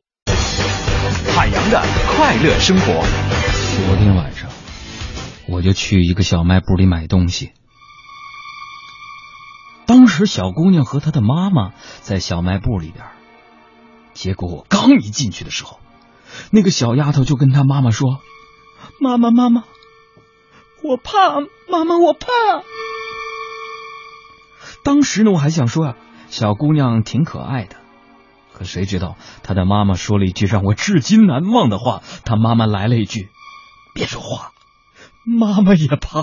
[1.37, 1.83] 海洋的
[2.17, 3.05] 快乐生活。
[3.87, 4.49] 昨天晚上，
[5.47, 7.51] 我就去一个小卖部里买东西。
[9.87, 13.07] 当时小姑娘和她的妈妈在小卖部里边，
[14.15, 15.79] 结果我刚一进去的时候，
[16.51, 18.21] 那个小丫头就跟她妈妈说
[19.01, 19.65] ：“妈妈，妈妈，
[20.83, 22.27] 我怕，妈妈，我怕。”
[24.83, 25.97] 当时呢，我还想说啊，
[26.29, 27.77] 小姑娘挺可爱的。
[28.53, 32.03] 可谁知道，她的妈妈说了一句让我至今难忘的话。
[32.25, 33.29] 她妈妈来了一句
[33.95, 34.53] ：“别说话，
[35.25, 36.23] 妈妈也怕。”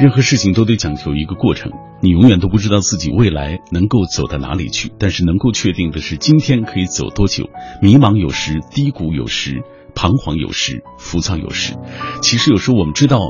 [0.00, 7.50] 任何事情都得讲求一个过程，你永远都不知道自己未来能够走到哪里去，但是能够确定的是，今天可以走多久。
[7.82, 9.62] 迷茫有时，低谷有时，
[9.94, 11.74] 彷徨有时，浮躁有时。
[12.22, 13.20] 其实有时候我们知道，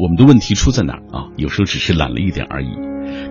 [0.00, 1.28] 我们的问题出在哪儿啊？
[1.36, 2.68] 有时候只是懒了一点而已。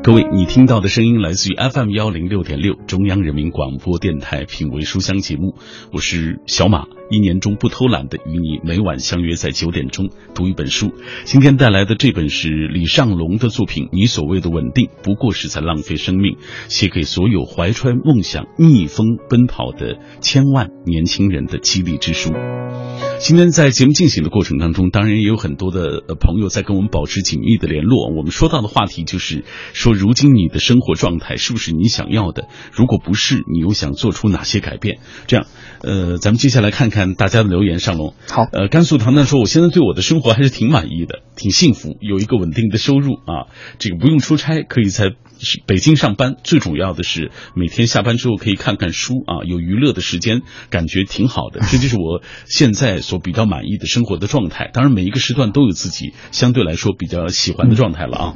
[0.04, 5.56] 各位，你听到的声音来自于 FM 幺零六点六中央人民广播电台品味书香节目，
[5.92, 6.86] 我是小马。
[7.10, 10.92] 一年中不偷懒的与你每晚相约在九点钟读一本书。
[11.24, 16.34] 今天带来的这本是李尚龙的作品《你所谓的稳定不过是在浪费生命》，
[16.68, 22.34] 写给所有怀揣梦想逆风奔跑的千万年轻人的激励之书。
[23.20, 28.14] 今天在节目进行的过程当中，当然也有很多的朋友在跟我们保持紧密的联络。
[28.16, 32.48] 我们说到的话题就是说，如今你的生活状态是不是你想要的？
[32.72, 35.00] 如果不是，你又想做出哪些改变？
[35.28, 35.46] 这样，
[35.82, 37.78] 呃，咱们接下来看看大家的留言。
[37.80, 45.14] 上龙，好，呃，甘肃唐丹说，我现在对我的生活还是挺满意的，挺幸福，有一个稳定的收入啊，这个不用出差，可以在。
[45.40, 51.60] 是北京上班，最主要的是每天下班之后可以看看书啊，有娱乐的时间，感觉挺好的。
[51.72, 54.70] 这就是我现在所比较满意的生活的状态。
[54.74, 58.36] 当然，每一个时段都有自己相对来说比较喜欢的状态了啊。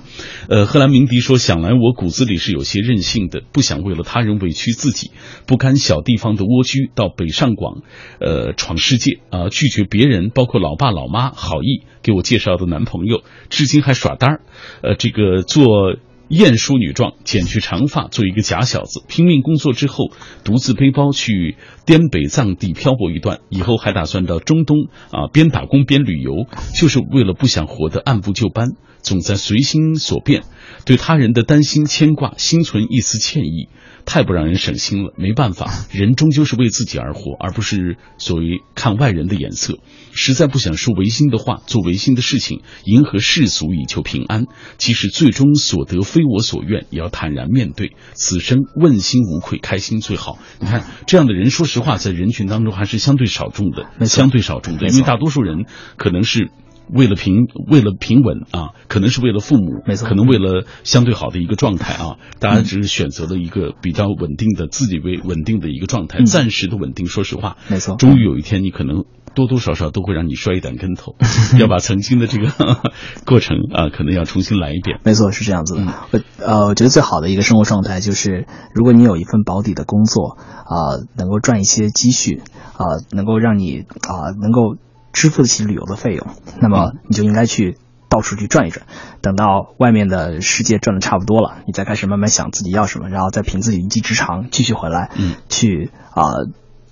[0.50, 5.12] 呃，贺兰鸣笛说：“想来我骨子里是有些任性的，不想为了他人委屈自己，
[5.46, 7.82] 不甘小地方的蜗居，到北上广，
[8.20, 14.42] 呃，闯世界啊，拒绝别人，包括老爸老妈好意给我介绍的男朋友，至今还耍单儿，
[14.84, 15.96] 呃，这个做。”
[16.32, 20.12] 艳淑女状，剪去长发，做一个假小子，拼命工作之后，
[20.46, 30.44] 独自背包去滇北藏地漂泊一段，以后还打算到中东啊，边打工边旅游，就是为了不想活得按部就班，总在随心所变，
[30.86, 33.70] 对他人的担心牵挂，心存一丝歉意。
[34.04, 39.78] 太不让人省心了，没办法， 人终究是为自己而活，而不是所谓看外人的眼色。
[40.12, 44.46] 实在不想说违心的话，做违心的事情，迎合世俗以求平安。
[44.80, 50.40] 即使最终所得非我所愿，也要坦然面对，此生问心无愧，开心最好。
[50.60, 56.50] 你看这样的人，说实话，在人群当中还是相对少众的，相对少众的，因为大多数人可能是。
[56.94, 67.06] 为了平，为了平稳啊，可能是为了父母，没错，可能为了相对好的一个状态啊，大家只是选择了一个比较稳定的，自己为稳定的一个状态，暂时的稳定。
[67.08, 71.16] 说实话，没错，终于有一天，你可能多多少少都会让你摔一点跟头，
[71.60, 72.52] 要把曾经的这个
[73.26, 75.00] 过程啊，可能要重新来一遍。
[75.04, 75.94] 没错，是这样子的。
[76.12, 82.42] 我呃，我觉得最好的一个生活状态就是，如果你有一份保底的工作啊，能够赚一些积蓄
[82.76, 84.76] 啊，能够让你啊，能够。
[85.14, 86.28] 支付得起旅游的费用，
[86.62, 87.78] 那么你就应该去
[88.10, 88.86] 到处去转一转，
[89.22, 96.32] 等到外面的世界转的差不多了，你再开始慢慢想自己要什么，然后再凭自己一技之长继续回来，嗯，去啊。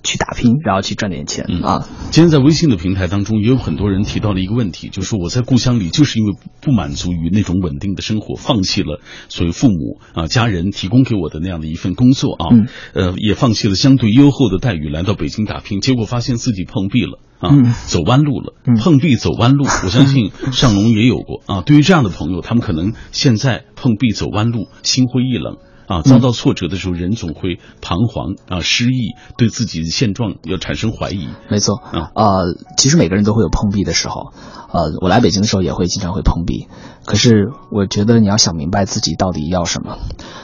[0.01, 1.85] 去打拼，然后去赚点钱啊！
[2.09, 12.47] 今天在微信的平台当中，也有很多人提到了一个问题，就是说我在故乡里就是因为不满足于那种稳定的生活，放弃了所谓父母啊家人提供给我的那样的一份工作啊，
[12.93, 17.49] 呃，也放弃了相对优厚的待遇，来到北京打拼，结果发现自己碰壁了啊，
[17.87, 21.61] 走弯路了，碰壁走弯路， 我相信尚龙也有过啊。
[21.61, 25.57] 对于这样的朋友，他们可能现在碰壁走弯路，心灰意冷。
[25.89, 31.29] 啊，遭到挫折的时候，人总会彷徨啊，失意，对自己的现状要产生怀疑。
[31.49, 34.31] 没错啊，呃，其实每个人都会有碰壁的时候，
[34.71, 36.67] 呃，我来北京的时候也会经常会碰壁。
[37.05, 39.97] 可是我觉得你要想明白自己到底要什么。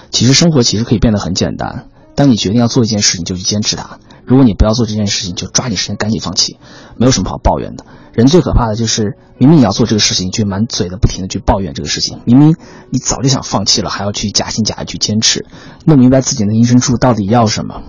[0.10, 4.00] 其实生活其实可以变得很简单，当你决定要做一件事你，就去坚持它。
[4.26, 6.58] 如果你不要做这件事情，就抓紧时间赶紧放弃，
[6.98, 7.86] 没有什么好抱怨的。
[8.14, 12.22] 人最可怕的就是，明明你要做这个事情，却满嘴的不停的去抱怨这个事情。
[12.26, 12.56] 明明
[12.90, 15.46] 你早就想放弃了，还要去假心假意去坚持，
[15.86, 17.84] 弄明白自己的人生处到底要什么。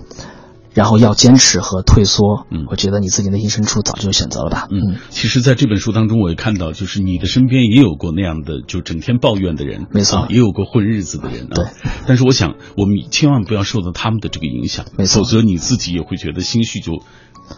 [0.77, 4.97] 然后要坚持和退缩，嗯，我觉得你自己内心深处早就选择了吧，嗯。
[5.09, 11.65] 其实，在这本书当中，我也看到，就是你的身边也有过那样的，就整天抱怨的人，没错，也有过混日子的人，对。
[12.05, 17.01] 但是，我想，我们千万不要受到他们的这个影响，没错，否则你自己也会觉得心绪就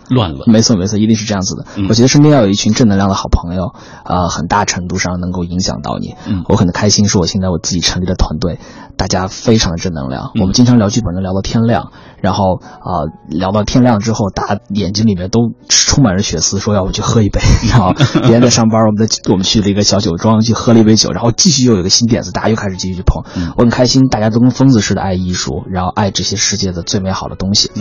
[0.10, 0.46] 乱了。
[0.48, 1.66] 没错，没错，一定是这样子的。
[1.90, 3.74] 我觉得身边要有一群正能量的好朋友，
[4.06, 6.16] 呃，很大程度上能够影响到你。
[6.26, 8.60] 嗯，我很开心，是我现在我自己成立的团队，
[9.00, 11.94] 大家非常的正能量，我们经常聊剧本，能聊到天亮。
[12.20, 17.40] 然后啊，聊到天亮之后，大家眼睛里面都充满着血丝，说要我去喝一杯。
[17.72, 23.24] 然后别人在上班，我们在我们去了一个小酒庄去喝了一杯酒，然后继续又有个新点子，大家又开始继续去碰。
[23.56, 27.72] 我很开心，大家都跟疯子似的爱艺术，然后爱这些世界的最美好的东西。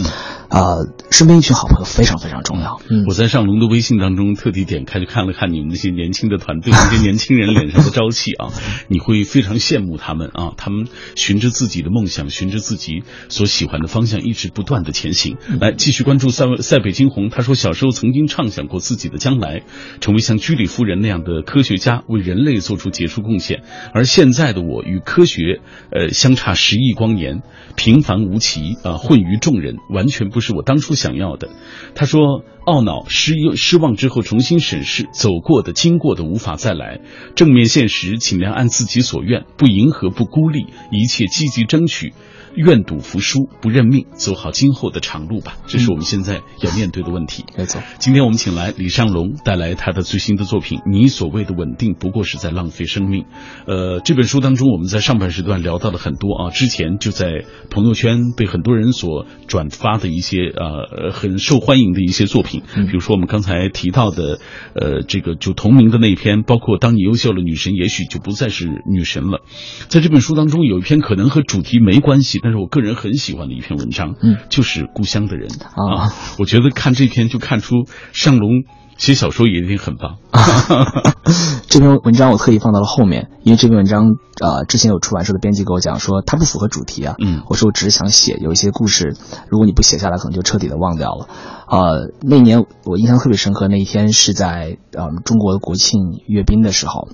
[0.48, 0.76] 啊，
[1.11, 2.81] 身边一群好朋友非常非常重要。
[2.88, 8.54] 嗯，我在上龙的微信当中特地点开，去看了看你们那些年轻的团队，那些年轻人脸上的朝气啊，
[8.87, 10.52] 你会非常羡慕他们啊。
[10.57, 14.18] 他们循着自己的梦想，循着自己所喜欢的方向。
[14.23, 17.31] 一直不断的前行，来继续关注塞塞北惊鸿。
[17.31, 19.62] 他说，小时候曾经畅想过自己的将来，
[20.01, 23.62] 成为像居里夫人那样的科学家，为人类做出杰出贡献。
[23.94, 27.42] 而现在的我与科学，呃，相差十亿光年，
[27.77, 31.49] 平凡无奇啊，混于众人，完全不是我当初想要的。
[31.94, 37.00] 他说，懊恼、失失望之后，重新审视走过的、经过的，无法再来。
[37.35, 42.12] 正面现实，尽量按自己所愿，不迎合，不孤立，一切积极争取。
[42.59, 45.57] 愿赌服输，不认命，走好今后的长路吧。
[45.68, 47.44] 这是我们现在要面对的问题。
[47.57, 47.81] 没错。
[48.01, 53.23] 今天我们请来李尚龙，带来他的最新的作品《你所谓的稳定，不过是在浪费生命》。
[53.66, 64.40] 呃，这本书当中，我们在上半时段聊到了很多啊，之前就在朋友圈被很多人所转发的一些呃很受欢迎的一些作品，比如说我们刚才提到的
[64.75, 69.42] 呃这个就同名的那篇，包括当你优秀了，女神也许就不再是女神了。
[69.88, 76.11] 在这本书当中，有一篇可能和主题没关系，但是我个人很喜欢的一篇文章，嗯，就是《故乡的人》啊。
[76.38, 77.85] 我觉得看这篇就看出
[78.15, 78.65] 尚龙
[78.99, 80.19] 写小说也一定很棒。
[81.69, 87.15] 这篇文章我特意放到了后面，因为这篇文章呃之前有出版社的编辑跟我讲说它不符合主题啊。
[87.19, 89.17] 嗯，我说我只是想写，有一些故事，
[89.49, 91.29] 如果你不写下来，可能就彻底的忘掉了。
[91.69, 97.09] 呃，那年我印象特别深刻，那一天是在呃中国的国庆阅兵的时候，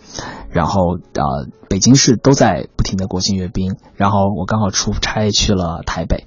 [0.51, 6.25] 然后呃北京市都在不停的国庆阅兵，然后我刚好出差去了台北，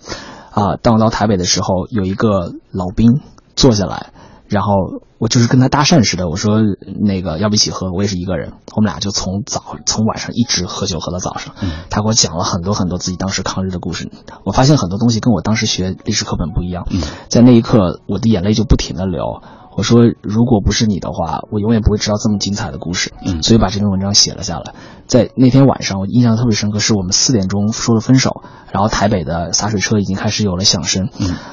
[0.52, 3.22] 啊，当我到台北的时候，有一个老兵
[3.56, 4.12] 坐下来。
[4.50, 4.74] 然后
[5.18, 6.60] 我就是跟他搭讪似的，我说
[7.04, 11.54] 那个要不一起喝，我也是一个人，我们俩就从早从晚上一直喝酒喝到早上。
[11.90, 14.10] 他给我讲了很多很多自己当时抗日的故事，
[14.46, 16.88] 我发现很多东西跟我当时学历史课本不一样。
[17.30, 19.42] 在那一刻，我的眼泪就不停的流。
[19.76, 23.14] 我说如果不是你的话，我永远不会知道这么精彩的故事。
[23.44, 24.74] 所以把这篇文章写了下来。
[25.06, 28.42] 在那天晚上，我印象特别深刻，是我们四点钟说了分手，
[28.72, 31.10] 然后台北的洒水车已经开始有了响声。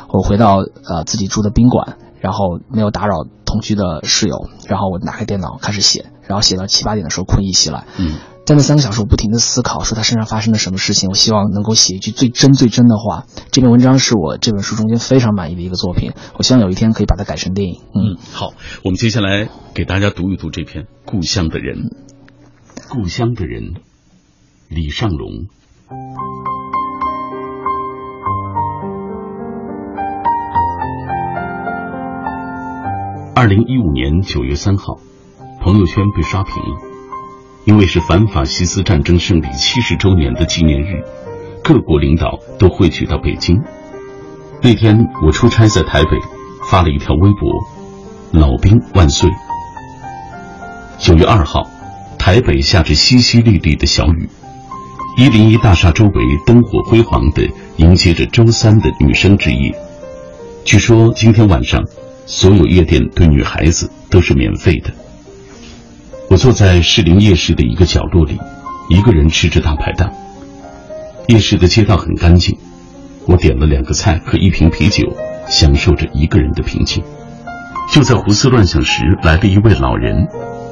[0.09, 1.99] 我回到呃自己住的宾馆。
[2.25, 7.85] 然后没有打扰同居的室友，然后我打开电脑开始写，然后写到七八点的时候困意袭来。
[7.99, 8.17] 嗯，
[8.47, 13.27] 在那三个小时，我不停的思考，说他身上发生了什么事情，我希望能够写一句最真最真的话。
[13.51, 17.83] 这篇文章是我这本书中间非常满意的一个作品，我希望有一天可以把它改成电影。
[17.93, 18.55] 嗯，好，
[18.85, 21.77] 我们接下来给大家读一读这篇《故乡的人》。
[22.89, 23.75] 故乡的人，
[24.71, 25.49] 李尚龙。
[33.45, 34.99] 二零一五年九月三号，
[35.61, 36.81] 朋友圈被刷屏了，
[37.67, 41.05] 因为是反法西斯战争胜利七十周年的纪念日，
[41.63, 43.63] 各国领导都汇聚到北京。
[44.63, 46.19] 那天我出差在台北，
[46.71, 47.53] 发了一条微博
[48.33, 49.31] ：“老兵万岁。”
[50.99, 51.69] 九月二号，
[52.19, 54.27] 台北下着淅淅沥沥的小雨，
[55.19, 59.71] 一零一大厦周围灯火辉煌的迎接着周三的女生之夜。
[60.65, 61.85] 据说今天晚上。
[62.27, 64.93] 所有夜店对女孩子都是免费的。
[66.31, 68.39] 我坐在士林夜市的一个角落里，
[68.89, 70.13] 一个人吃着大排档。
[71.29, 72.59] 夜市的街道很干净，
[73.27, 75.17] 我点了两个菜和一瓶啤酒，
[75.49, 77.05] 享受着一个人的平静。
[77.93, 80.27] 就在胡思乱想时，来了一位老人，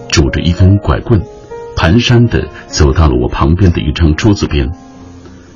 [0.09, 1.23] 拄着一根拐棍，
[1.77, 4.73] 蹒跚地走到了我旁边的一张桌子边。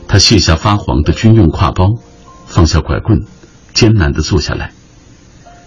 [0.07, 1.94] 他卸下发黄的军用挎包，
[2.47, 3.24] 放下拐棍，
[3.72, 4.72] 艰难地坐下来。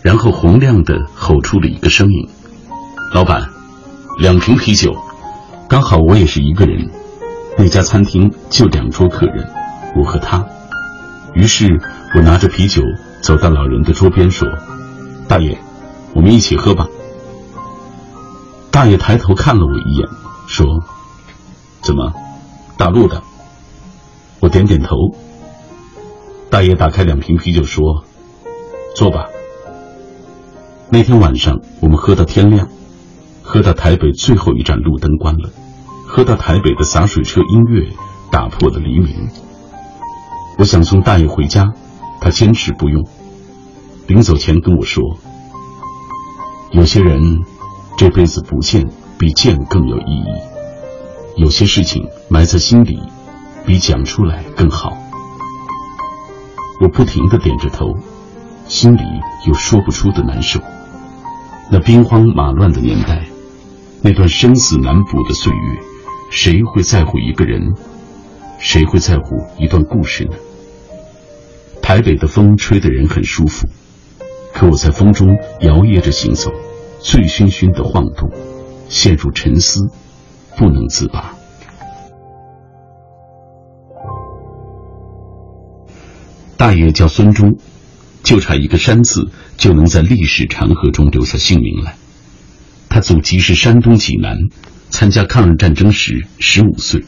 [0.09, 2.27] 然后洪亮的吼出了一个声音
[3.13, 3.47] ：“老板，
[4.17, 4.91] 两瓶啤酒。”
[5.69, 6.89] 刚好我也是一个人，
[7.59, 9.47] 那家餐厅就两桌客人，
[9.95, 10.43] 我和他。
[11.35, 11.79] 于是
[12.15, 12.81] 我拿着啤酒
[13.21, 14.47] 走到老人的桌边说
[15.29, 15.55] ：“大爷，
[16.15, 16.87] 我们一起喝吧。”
[18.71, 20.07] 大爷抬头看了我一眼，
[20.47, 20.65] 说
[21.85, 22.11] ：“怎么，
[22.79, 23.21] 大陆的？”
[24.41, 24.95] 我点点头。
[26.49, 28.03] 大爷打开两瓶啤酒说
[28.97, 29.27] ：“坐吧。”
[30.91, 32.67] 那天晚上，我们喝到天亮，
[33.43, 35.51] 喝到台北最后一盏路灯关了，
[36.07, 37.93] 喝到台北的洒水车音乐
[38.31, 39.29] 打破了黎明。
[40.57, 41.73] 我想送大爷回家，
[42.19, 43.05] 他坚持不用。
[44.07, 45.03] 临走前跟我说
[46.73, 47.21] ：“有些人
[47.95, 52.99] 这辈子不见比见更有意义，有些事情埋在心里
[53.63, 54.97] 比讲出来更好。”
[56.81, 57.95] 我不停的点着头，
[58.67, 59.03] 心里
[59.45, 60.59] 有说不出的难受。
[61.71, 63.27] 那兵荒马乱的年代，
[64.01, 65.79] 那段生死难卜的岁月，
[66.31, 67.75] 谁会在乎一个人？
[68.57, 70.31] 谁会在乎一段故事呢？
[71.81, 73.67] 台北的风吹得人很舒服，
[74.51, 76.51] 可我在风中摇曳着行走，
[76.99, 78.31] 醉醺醺的晃动，
[78.89, 79.87] 陷入沉思，
[80.57, 81.35] 不能自拔。
[86.57, 87.55] 大爷叫孙忠。
[88.23, 91.97] 就差一个山字，就能在历史长河中留下姓名来。
[92.89, 94.37] 他祖籍是山东济南，
[94.89, 97.05] 参加抗日战争时十五岁。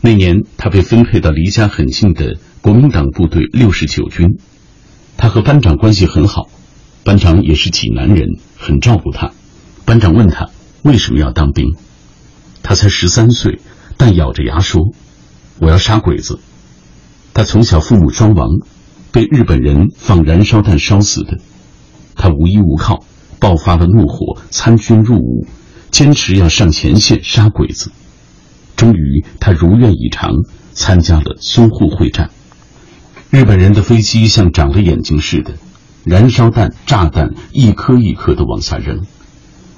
[0.00, 4.38] 那年他被分配到离家很近的国民党部队六十九军。
[5.16, 6.48] 他和班长关系很好，
[7.04, 9.32] 班长也是济南人，很照顾他。
[9.84, 10.50] 班长问他
[10.82, 11.76] 为什么要当兵，
[12.62, 13.60] 他才十三岁，
[13.96, 14.92] 但咬着牙说
[15.60, 16.40] ：“我要杀鬼子。”
[17.34, 18.48] 他从小父母双亡，
[19.12, 21.38] 被日本人放燃烧弹烧死的。
[22.16, 23.04] 他无依无靠，
[23.38, 25.46] 爆发了怒火，参军入伍，
[25.90, 27.92] 坚持要上前线杀鬼子。
[28.74, 30.30] 终于，他如愿以偿，
[30.72, 32.30] 参加了淞沪会战。
[33.30, 35.54] 日本人的飞机像长了眼睛似的，
[36.04, 39.06] 燃烧弹、炸弹一颗一颗的往下扔。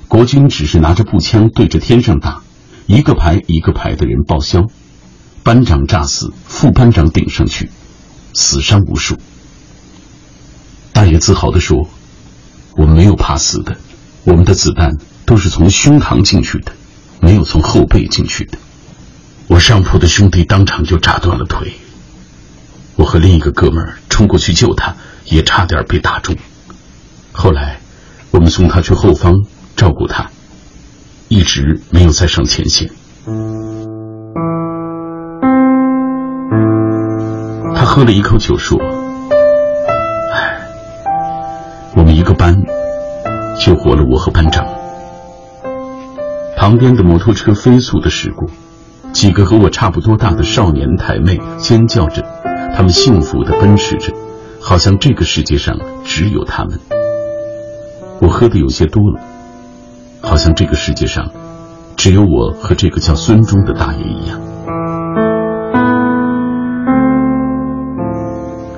[0.08, 2.42] 国军只是拿着步枪对着天上打，
[2.86, 4.66] 一个排一个排的人报销。
[5.42, 7.70] 班长炸死，副班长顶上去，
[8.34, 9.16] 死伤无数。
[10.92, 11.88] 大爷自豪地说
[12.76, 13.76] ：“我们没有怕死的，
[14.24, 16.72] 我们的子弹都是从胸膛进去的，
[17.20, 18.58] 没有从后背进去的。”
[19.46, 21.74] 我上铺的兄弟当场就炸断了腿。
[22.96, 26.36] 我和另一个哥们儿冲过去救他，也差点被打中。
[27.32, 27.80] 后来，
[28.30, 29.34] 我们送他去后方
[29.76, 30.30] 照顾他，
[31.28, 32.90] 一直没有再上前线。
[37.84, 38.78] 喝了一口酒说
[40.32, 40.58] ：“唉，
[41.96, 42.56] 我们一个班
[43.60, 44.66] 救活了我和班长。”
[46.56, 48.48] 旁边的摩托车飞速的驶过，
[49.12, 52.24] 几个和我差不多大的少年台妹尖叫着。
[52.76, 54.12] 他们幸福的奔驰着，
[54.60, 56.80] 好像这个世界上只有他们。
[58.20, 59.20] 我喝的有些多了，
[60.22, 61.30] 好像这个世界上
[61.96, 64.40] 只有我和这个叫孙忠的大爷一样。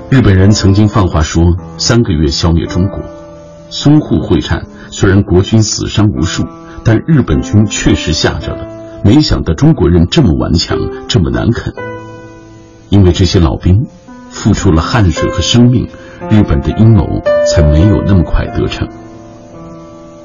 [0.09, 3.01] 日本人曾经放话说三个月消灭中国。
[3.69, 6.45] 淞沪会战虽然国军死伤无数，
[6.85, 8.65] 但日本军确实吓着了。
[9.03, 10.77] 没想到中国人这么顽强，
[11.09, 11.73] 这么难啃。
[12.87, 13.85] 因为这些老兵
[14.29, 15.89] 付出了汗水和生命，
[16.29, 17.05] 日本的阴谋
[17.45, 18.87] 才没有那么快得逞。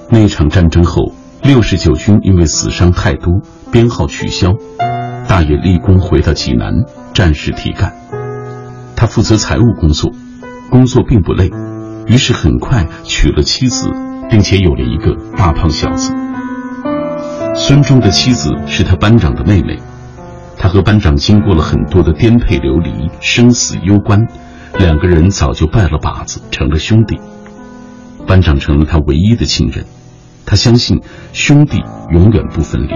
[0.09, 1.13] 那场战争后，
[1.43, 3.41] 六十九军因为死伤太多，
[3.73, 4.55] 编号取消。
[5.27, 8.02] 大爷立功回到济南，战事提干。
[9.03, 10.13] 他负责财务工作，
[10.71, 11.51] 工作并不累，
[12.07, 13.91] 于是很快娶了妻子，
[14.31, 16.15] 并且有了一个大胖小子。
[17.57, 19.81] 孙忠的妻子是他班长的妹妹。
[20.57, 24.29] 他和班长经过了很多的颠沛流离、生死攸关，
[24.79, 27.19] 两个人早就拜了把子，成了兄弟。
[28.25, 29.85] 班长成了他唯一的亲人，
[30.47, 31.01] 他相信
[31.33, 31.83] 兄弟
[32.13, 32.93] 永远不分离。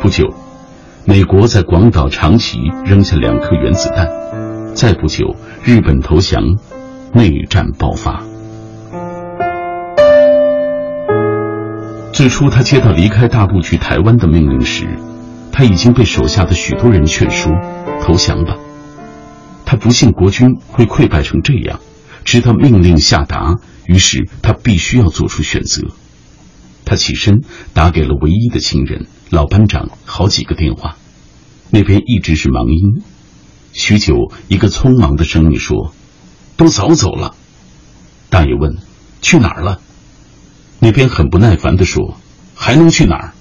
[0.00, 0.34] 不久，
[1.04, 4.08] 美国在广岛、长崎扔下两颗原子弹，
[4.74, 6.42] 再不久，日本投降，
[7.12, 8.22] 内战爆发。
[12.12, 14.86] 最初，他接到离开大陆去台湾的命令时。
[15.52, 17.52] 他已经被手下的许多人劝说
[18.00, 18.56] 投降吧，
[19.66, 21.78] 他不信国军会溃败成这样，
[22.24, 23.56] 直到命令下达，
[23.86, 25.88] 于是他必须要做出选择。
[26.86, 27.42] 他起身
[27.74, 30.96] 打给了唯一的亲人老班长好几个电话，
[31.70, 33.02] 那边一直是忙音。
[33.72, 35.94] 许久，一个匆忙的声音说
[36.56, 37.34] ：“都早走了。”
[38.28, 38.76] 大爷问
[39.22, 39.80] ：“去哪儿了？”
[40.78, 42.16] 那边很不耐烦地说
[42.54, 43.32] ：“还能去哪儿？”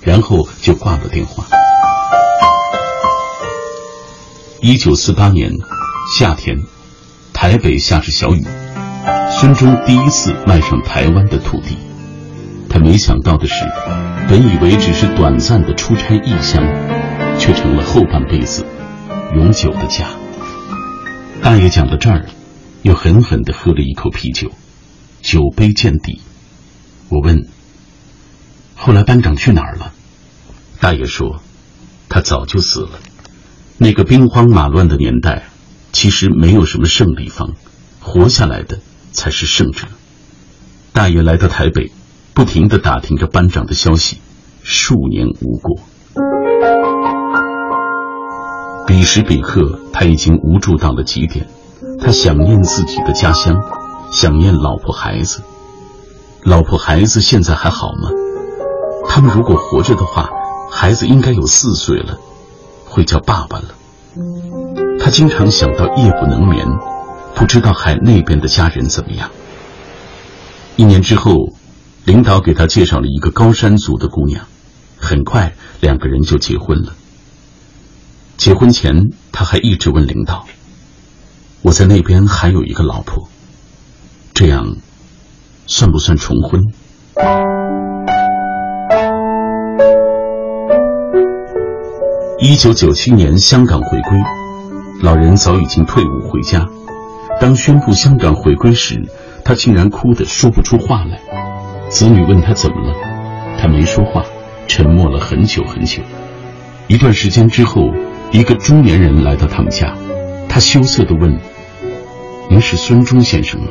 [0.00, 1.44] 然后就挂了电话。
[4.60, 5.52] 一九四八年
[6.16, 6.58] 夏天，
[7.32, 8.46] 台北下着小雨，
[9.38, 11.76] 孙中第一次迈上台湾的土地。
[12.68, 13.64] 他没想到的是，
[14.28, 16.62] 本以为只是短暂的出差异乡，
[17.38, 18.66] 却成了后半辈子
[19.34, 20.14] 永久的家。
[21.42, 22.26] 大爷讲到这儿，
[22.82, 24.52] 又狠狠地喝了一口啤酒，
[25.22, 26.20] 酒杯见底。
[27.08, 27.48] 我问。
[28.76, 29.92] 后来班长去哪儿了？
[30.78, 31.42] 大爷说，
[32.08, 33.00] 他早就死了。
[33.76, 35.48] 那个兵荒马乱的年代，
[35.92, 37.54] 其实没有什么胜利方，
[37.98, 38.78] 活下来的
[39.10, 39.88] 才是胜者。
[40.92, 41.90] 大爷来到台北，
[42.34, 44.18] 不停的打听着班长的消息，
[44.62, 45.80] 数年无果。
[48.86, 51.48] 彼时彼刻，他已经无助到了极点。
[52.00, 53.62] 他想念自己的家乡，
[54.12, 55.42] 想念老婆孩子。
[56.42, 58.10] 老婆孩子现在还好吗？
[59.08, 60.30] 他们如果活着的话，
[60.70, 62.18] 孩子应该有四岁了，
[62.84, 63.64] 会叫爸爸了。
[65.00, 66.66] 他经常想到夜不能眠，
[67.34, 69.30] 不知道海那边的家人怎么样。
[70.76, 71.54] 一年之后，
[72.04, 74.44] 领导给他介绍了一个高山族的姑娘，
[74.98, 76.92] 很快两个人就结婚了。
[78.44, 80.44] 结婚前，他还一直问领导
[81.64, 83.30] ：“我在那边还有一个老婆，
[84.34, 84.76] 这样
[85.66, 86.60] 算不算重婚？”
[92.38, 94.18] 一九九七年，香港回归，
[95.00, 96.68] 老人早已经退伍回家。
[97.40, 99.08] 当宣布香港回归时，
[99.42, 101.18] 他竟然哭得说不出话来。
[101.88, 102.94] 子女问他怎么了，
[103.58, 104.22] 他没说话，
[104.66, 106.02] 沉默了很久很久。
[106.88, 107.90] 一段时间之后，
[108.34, 109.96] 一个中年人来到他们家，
[110.48, 111.38] 他羞涩地问
[112.50, 113.68] ：“您是孙中先生吗？”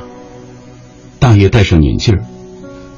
[1.19, 2.17] 大爷戴上眼镜，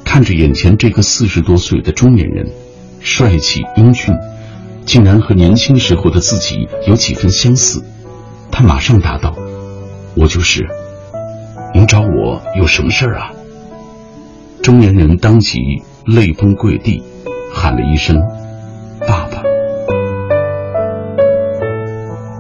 [0.04, 2.52] 看着眼前这个四十多岁的中年人，
[3.00, 4.14] 帅气英俊，
[4.86, 7.84] 竟然和年轻时候的自己有几分相似。
[8.52, 9.36] 他马上答道
[10.16, 10.68] ：“我就是。
[11.74, 13.32] 您找我有什么事儿啊？”
[14.62, 17.02] 中年人当即泪崩跪地，
[17.52, 18.22] 喊了一声：“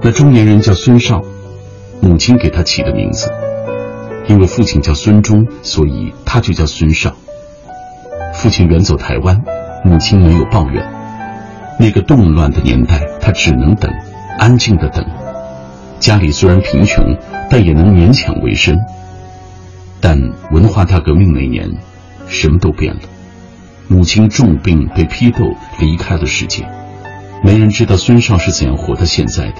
[0.05, 1.19] 那中年人叫孙少，
[1.99, 3.27] 母亲给他起的名字。
[4.27, 7.11] 因为父亲叫孙忠，所以他就叫孙少。
[8.35, 9.41] 父亲远走台湾，
[9.83, 10.87] 母亲没有抱怨。
[11.79, 13.91] 那个动乱的年代，他只能等，
[14.37, 15.03] 安静的等。
[15.99, 17.03] 家里虽然贫穷，
[17.49, 18.77] 但也能勉强为生。
[19.99, 21.67] 但文化大革命那年，
[22.27, 23.01] 什么都变了。
[23.87, 25.39] 母亲重病被批斗，
[25.79, 26.63] 离开了世界。
[27.43, 29.55] 没人知道孙少是怎样活到现在的。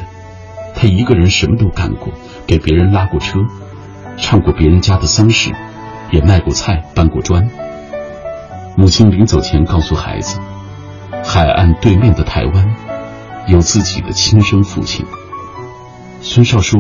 [0.76, 2.14] 他一个人什么都干过，
[2.46, 3.40] 给别人拉过车。
[4.18, 5.54] 唱过别人家的丧事，
[6.10, 7.50] 也卖过菜、搬过砖。
[8.78, 10.40] 母亲临走前告诉孩子，
[11.24, 12.76] 海岸对面的台湾
[13.48, 15.06] 有自己的亲生父亲。
[16.22, 16.80] 孙少说，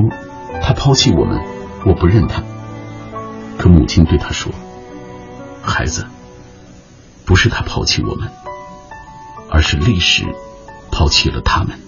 [0.61, 1.41] 他抛弃我们，
[1.85, 2.41] 我不认他。
[3.57, 4.51] 可母亲对他说
[5.61, 6.05] ：“孩子，
[7.25, 8.29] 不是他抛弃我们，
[9.49, 10.23] 而是历史
[10.91, 11.79] 抛弃了他们。”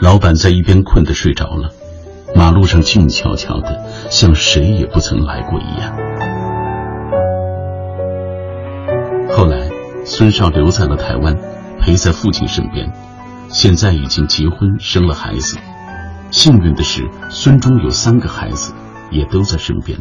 [0.00, 1.68] 老板在一边困得睡着了。
[2.34, 5.94] 马路上静悄悄的，像谁也不曾来过一样。
[9.28, 9.68] 后来，
[10.06, 11.36] 孙少留在了台湾，
[11.80, 12.90] 陪在父亲身边，
[13.48, 15.58] 现在已经结婚生了孩子。
[16.30, 18.72] 幸运的是，孙中有三个孩子，
[19.10, 19.98] 也都在身边。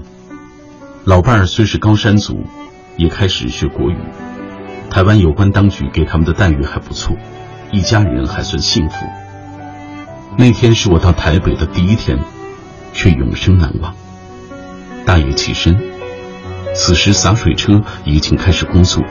[1.03, 2.45] 老伴儿虽是高山族，
[2.95, 3.97] 也开始学国语。
[4.89, 7.17] 台湾有关当局给他们的待遇还不错，
[7.71, 9.05] 一家人还算幸福。
[10.39, 12.17] 那天是我到台北的第一天，
[12.93, 13.93] 却永生难忘。
[15.05, 15.77] 大爷起身，
[16.73, 19.03] 此时洒水车已经开始工作，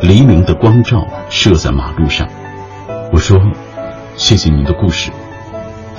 [0.00, 2.28] 黎明的光照射在马路上。
[3.12, 3.36] 我说
[4.14, 5.10] ：“谢谢你的故事。”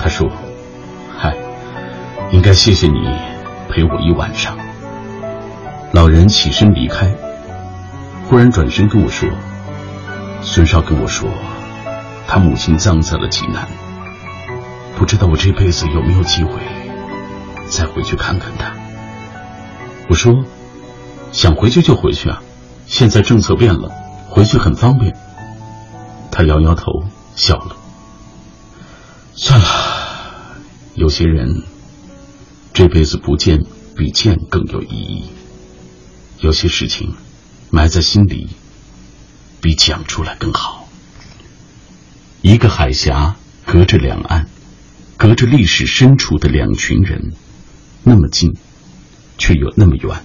[0.00, 0.26] 他说
[1.14, 1.36] ：“嗨，
[2.32, 2.98] 应该谢谢你
[3.68, 4.56] 陪我一晚上。”
[5.92, 7.14] 老人起身离开，
[8.26, 9.28] 忽然转身跟我说
[10.40, 11.28] ：“孙少跟我说，
[12.26, 13.68] 他母亲葬在了济南。”
[14.98, 16.60] 不知道我这辈子有没有机会
[17.70, 18.74] 再回去看看他。
[20.10, 20.44] 我说，
[21.30, 22.42] 想回去就回去啊，
[22.88, 23.92] 现在政策变了，
[24.28, 25.16] 回去很方便。
[26.32, 27.04] 他摇摇头，
[27.36, 27.76] 笑了。
[29.36, 29.66] 算了，
[30.94, 31.62] 有些人
[32.74, 33.64] 这辈子不见
[33.96, 35.30] 比见更有意义。
[36.40, 37.14] 有些事情
[37.70, 38.48] 埋在心里
[39.60, 40.88] 比讲出来更好。
[42.42, 44.48] 一个海峡隔着两岸。
[45.18, 47.32] 隔着历史深处的两群人，
[48.04, 48.54] 那么近，
[49.36, 50.22] 却又那么远。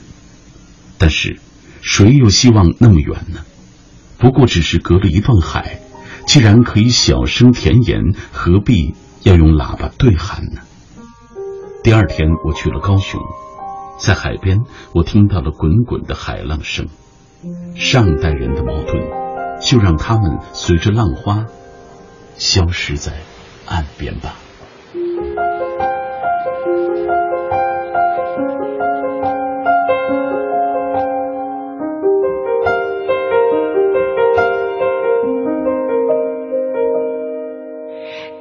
[0.99, 1.39] 但是，
[1.81, 3.39] 谁又希望那么远呢？
[4.19, 5.79] 不过只是隔了一段海，
[6.27, 10.61] 既然可以小声甜言，何必要用喇叭对喊呢？
[11.83, 13.19] 第二天，我去了高雄，
[13.99, 14.59] 在海边，
[14.93, 16.87] 我听到了滚滚的海浪声。
[17.75, 19.01] 上代人的矛盾，
[19.59, 21.47] 就让他们随着浪花
[22.37, 23.11] 消失在
[23.65, 24.35] 岸边吧。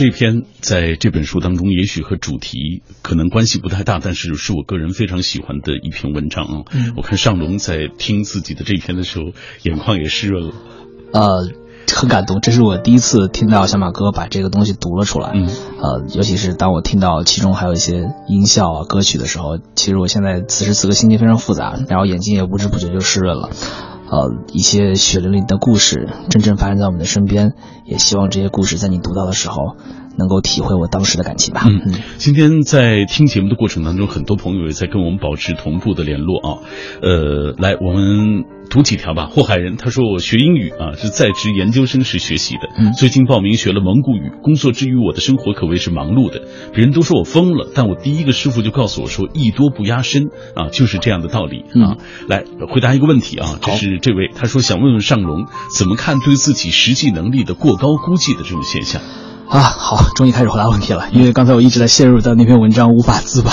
[0.00, 6.64] 这篇在这本书当中，也许和主题可能关系不太大，但是是我个人非常喜欢的一篇文章啊。
[6.96, 9.26] 我看尚龙在听自己的这篇的时候，
[9.62, 10.54] 眼眶也湿润了。
[11.12, 11.50] 呃，
[11.94, 15.32] 很感动，这是我第一次听到小马哥把这个东西读了出来。
[15.34, 15.46] 嗯，
[15.82, 23.50] 呃，尤其是当我听到其中还有一些音效啊、歌曲的时候，其实我现在此时此刻心情非常复杂，然后眼睛也不知不觉就湿润了。
[24.10, 27.54] 呃，一些血淋淋的故事真正发生在我们的身边，
[27.84, 29.76] 也希望这些故事在你读到的时候，
[30.18, 31.62] 能够体会我当时的感情吧。
[31.66, 31.80] 嗯，
[32.18, 36.58] 今天在听节目的过程当中，很多朋友也在跟我们保持同步的联络啊。
[37.02, 39.26] 呃，来，我们读几条吧。
[39.26, 44.30] 祸害人他说我学英语啊是在职研究生时学习的，嗯，最近报名学了蒙古语。
[44.42, 46.42] 工作之余，我的生活可谓是忙碌的。
[46.72, 51.96] 别人都说我疯了，但我第一个师傅就告诉我说，艺多不压身啊，就是这样的道理啊。
[52.28, 55.46] 来回答一个问题啊，这是这位他说想问问尚龙
[55.76, 59.00] 怎么看对自己实际能力的过高估计的这种现象。
[59.50, 63.50] 啊，好，终于开始回答问题了，因为刚才我一直在陷入到那篇文章无法自拔。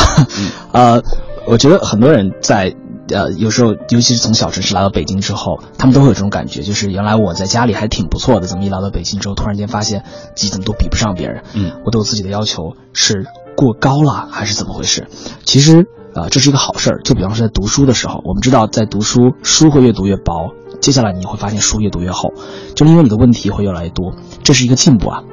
[0.71, 1.01] 呃，
[1.47, 2.75] 我觉得很多人在
[3.09, 10.03] 呃有时候，尤其是从小城市来到北京之后，他们都会有这种感觉，就是原来我在家里还挺不错的，怎么一来到北京之后，突然间发现
[10.35, 11.41] 自己怎么都比不上别人？
[11.55, 13.25] 嗯，我对我自己的要求是
[13.55, 15.07] 过高了，还是怎么回事？
[15.45, 17.01] 其实呃，这是一个好事儿。
[17.03, 22.33] 就比方说在读书的时候，我们知道在读书，书会越读越薄，接下来你会发现书越读越厚，
[22.75, 25.23] 就是因为你的问题会越来越多，这是一个进步啊。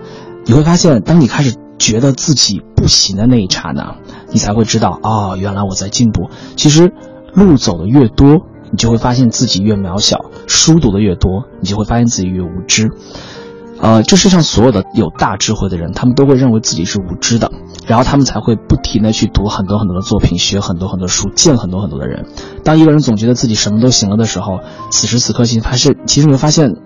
[0.47, 3.97] 你会发现，当你开始觉得自己不行的那一刹那，
[4.31, 6.29] 你才会知道，哦，原来我在进步。
[6.57, 6.93] 其实，
[7.33, 12.91] 路走的越多，你就会发现自己越渺小；书读的越多，你就会发现自己越无知。
[13.81, 17.51] 呃，这世上所有的有大智慧的人，他们都会认为自己是无知的，
[17.87, 22.27] 然后他们才会不停的去读很多很多的作品，学很多很多书，见很多很多的人。
[22.63, 26.77] 当一个人总觉得自己什么都行了的时候，此时此刻，其实发现，其实你会发现，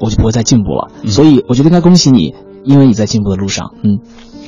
[0.00, 0.90] 我就不会再进步了。
[1.08, 2.34] 所以，我觉得应该恭喜你。
[2.64, 3.98] 因为你在进步的路上，嗯，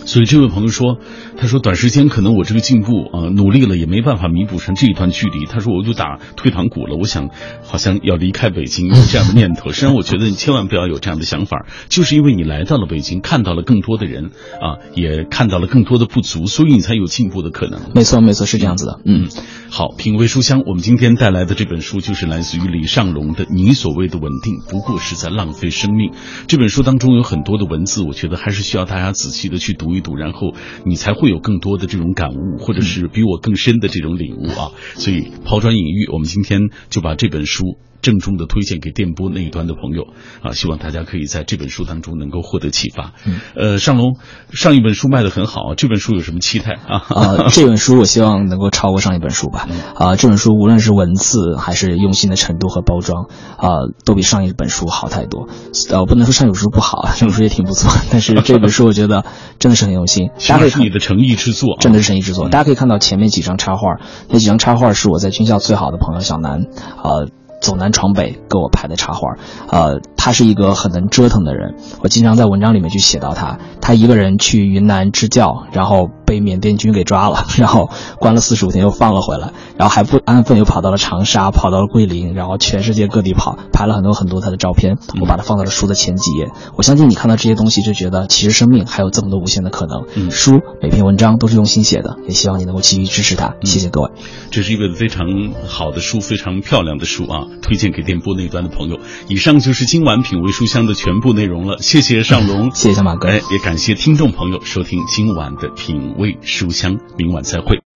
[0.04, 0.98] 所以这位朋友说，
[1.36, 5.46] 他说短时间可能我这个进步啊努力了也没办法弥补上这一段距离。
[5.46, 7.30] 他说我就打退堂鼓了，我想
[7.62, 9.70] 好像要离开北京有 这样的念头。
[9.72, 14.26] 实际上我觉得你千万不要有这样的想法，就是因为你来到了北京，看到了更多的人
[14.60, 17.80] 啊，也看到了更多的不足，所以你才有进步的可能。
[17.94, 19.00] 没错，没错，是这样子的。
[19.04, 19.28] 嗯，
[19.70, 26.10] 好，品味书香，我们今天带来的这本书就是来自于李尚龙的《你所谓的稳定不过是在浪费生命》。
[26.46, 34.72] 这本书当中有很多的文字，我觉得还是需要大家仔细的去读一读，然后你才会有更多的这种感悟，或者是比我更深的这种领悟啊。
[34.94, 37.78] 所以抛砖引玉，我们今天就把这本书。
[38.04, 40.08] 郑重的推荐给电波那一端的朋友
[40.42, 43.14] 啊，希望大家可以在这本书当中能够获得启发。
[43.24, 44.18] 嗯，呃，尚龙
[44.52, 47.00] 上一本书卖的很好，这本书有什么期待啊？
[47.08, 49.66] 啊，这本书我希望能够超过上一本书吧。
[49.94, 53.24] 啊，这本书无论是文字还是用心的程度和包装
[53.56, 55.48] 啊，都比上一本书好太多。
[55.88, 59.24] 呃，我不能说上一本书不好啊， 这本书也挺不错，但是这本书我觉得
[59.58, 60.28] 真的是很用心。
[60.46, 62.50] 大家是你的诚意之作，真的是诚意之作。
[62.50, 63.96] 大家可以看到前面几张插画，
[64.28, 66.60] 那几张插画是我在军校最好的朋友小南
[66.98, 67.30] 啊。
[67.64, 69.36] 走南闯北给我拍的茶花，
[69.70, 73.58] 呃，他是一个很能折腾的人，我经常在文章里面去写到他。
[73.80, 86.50] 他一个人去云南支教，然后被缅甸军给抓了，然后关了四十五天又放了回来，然后还不安分又跑到了长沙，跑到了桂林，然后全世界各地跑，拍了很多很多他的照片，我把它放到了书的前几页。
[86.76, 90.04] 我相信你看到这些东西就觉得，其实生命还有这么多无限的可能。
[90.14, 93.54] 嗯，书每篇文章都是用心写的，也希望你能够继续支持他。
[93.62, 94.10] 谢谢各位。
[94.50, 95.26] 这是一本非常
[95.66, 97.46] 好的书，非常漂亮的书啊。
[97.62, 98.98] 推荐给电波那端的朋友。
[99.28, 101.78] 以上就是今晚品味书香的全部内容了。
[101.80, 106.98] 谢谢尚龙， 谢谢小马哥，哎，也感谢听众朋友收听今晚的品味书香。
[107.16, 107.93] 明晚再会。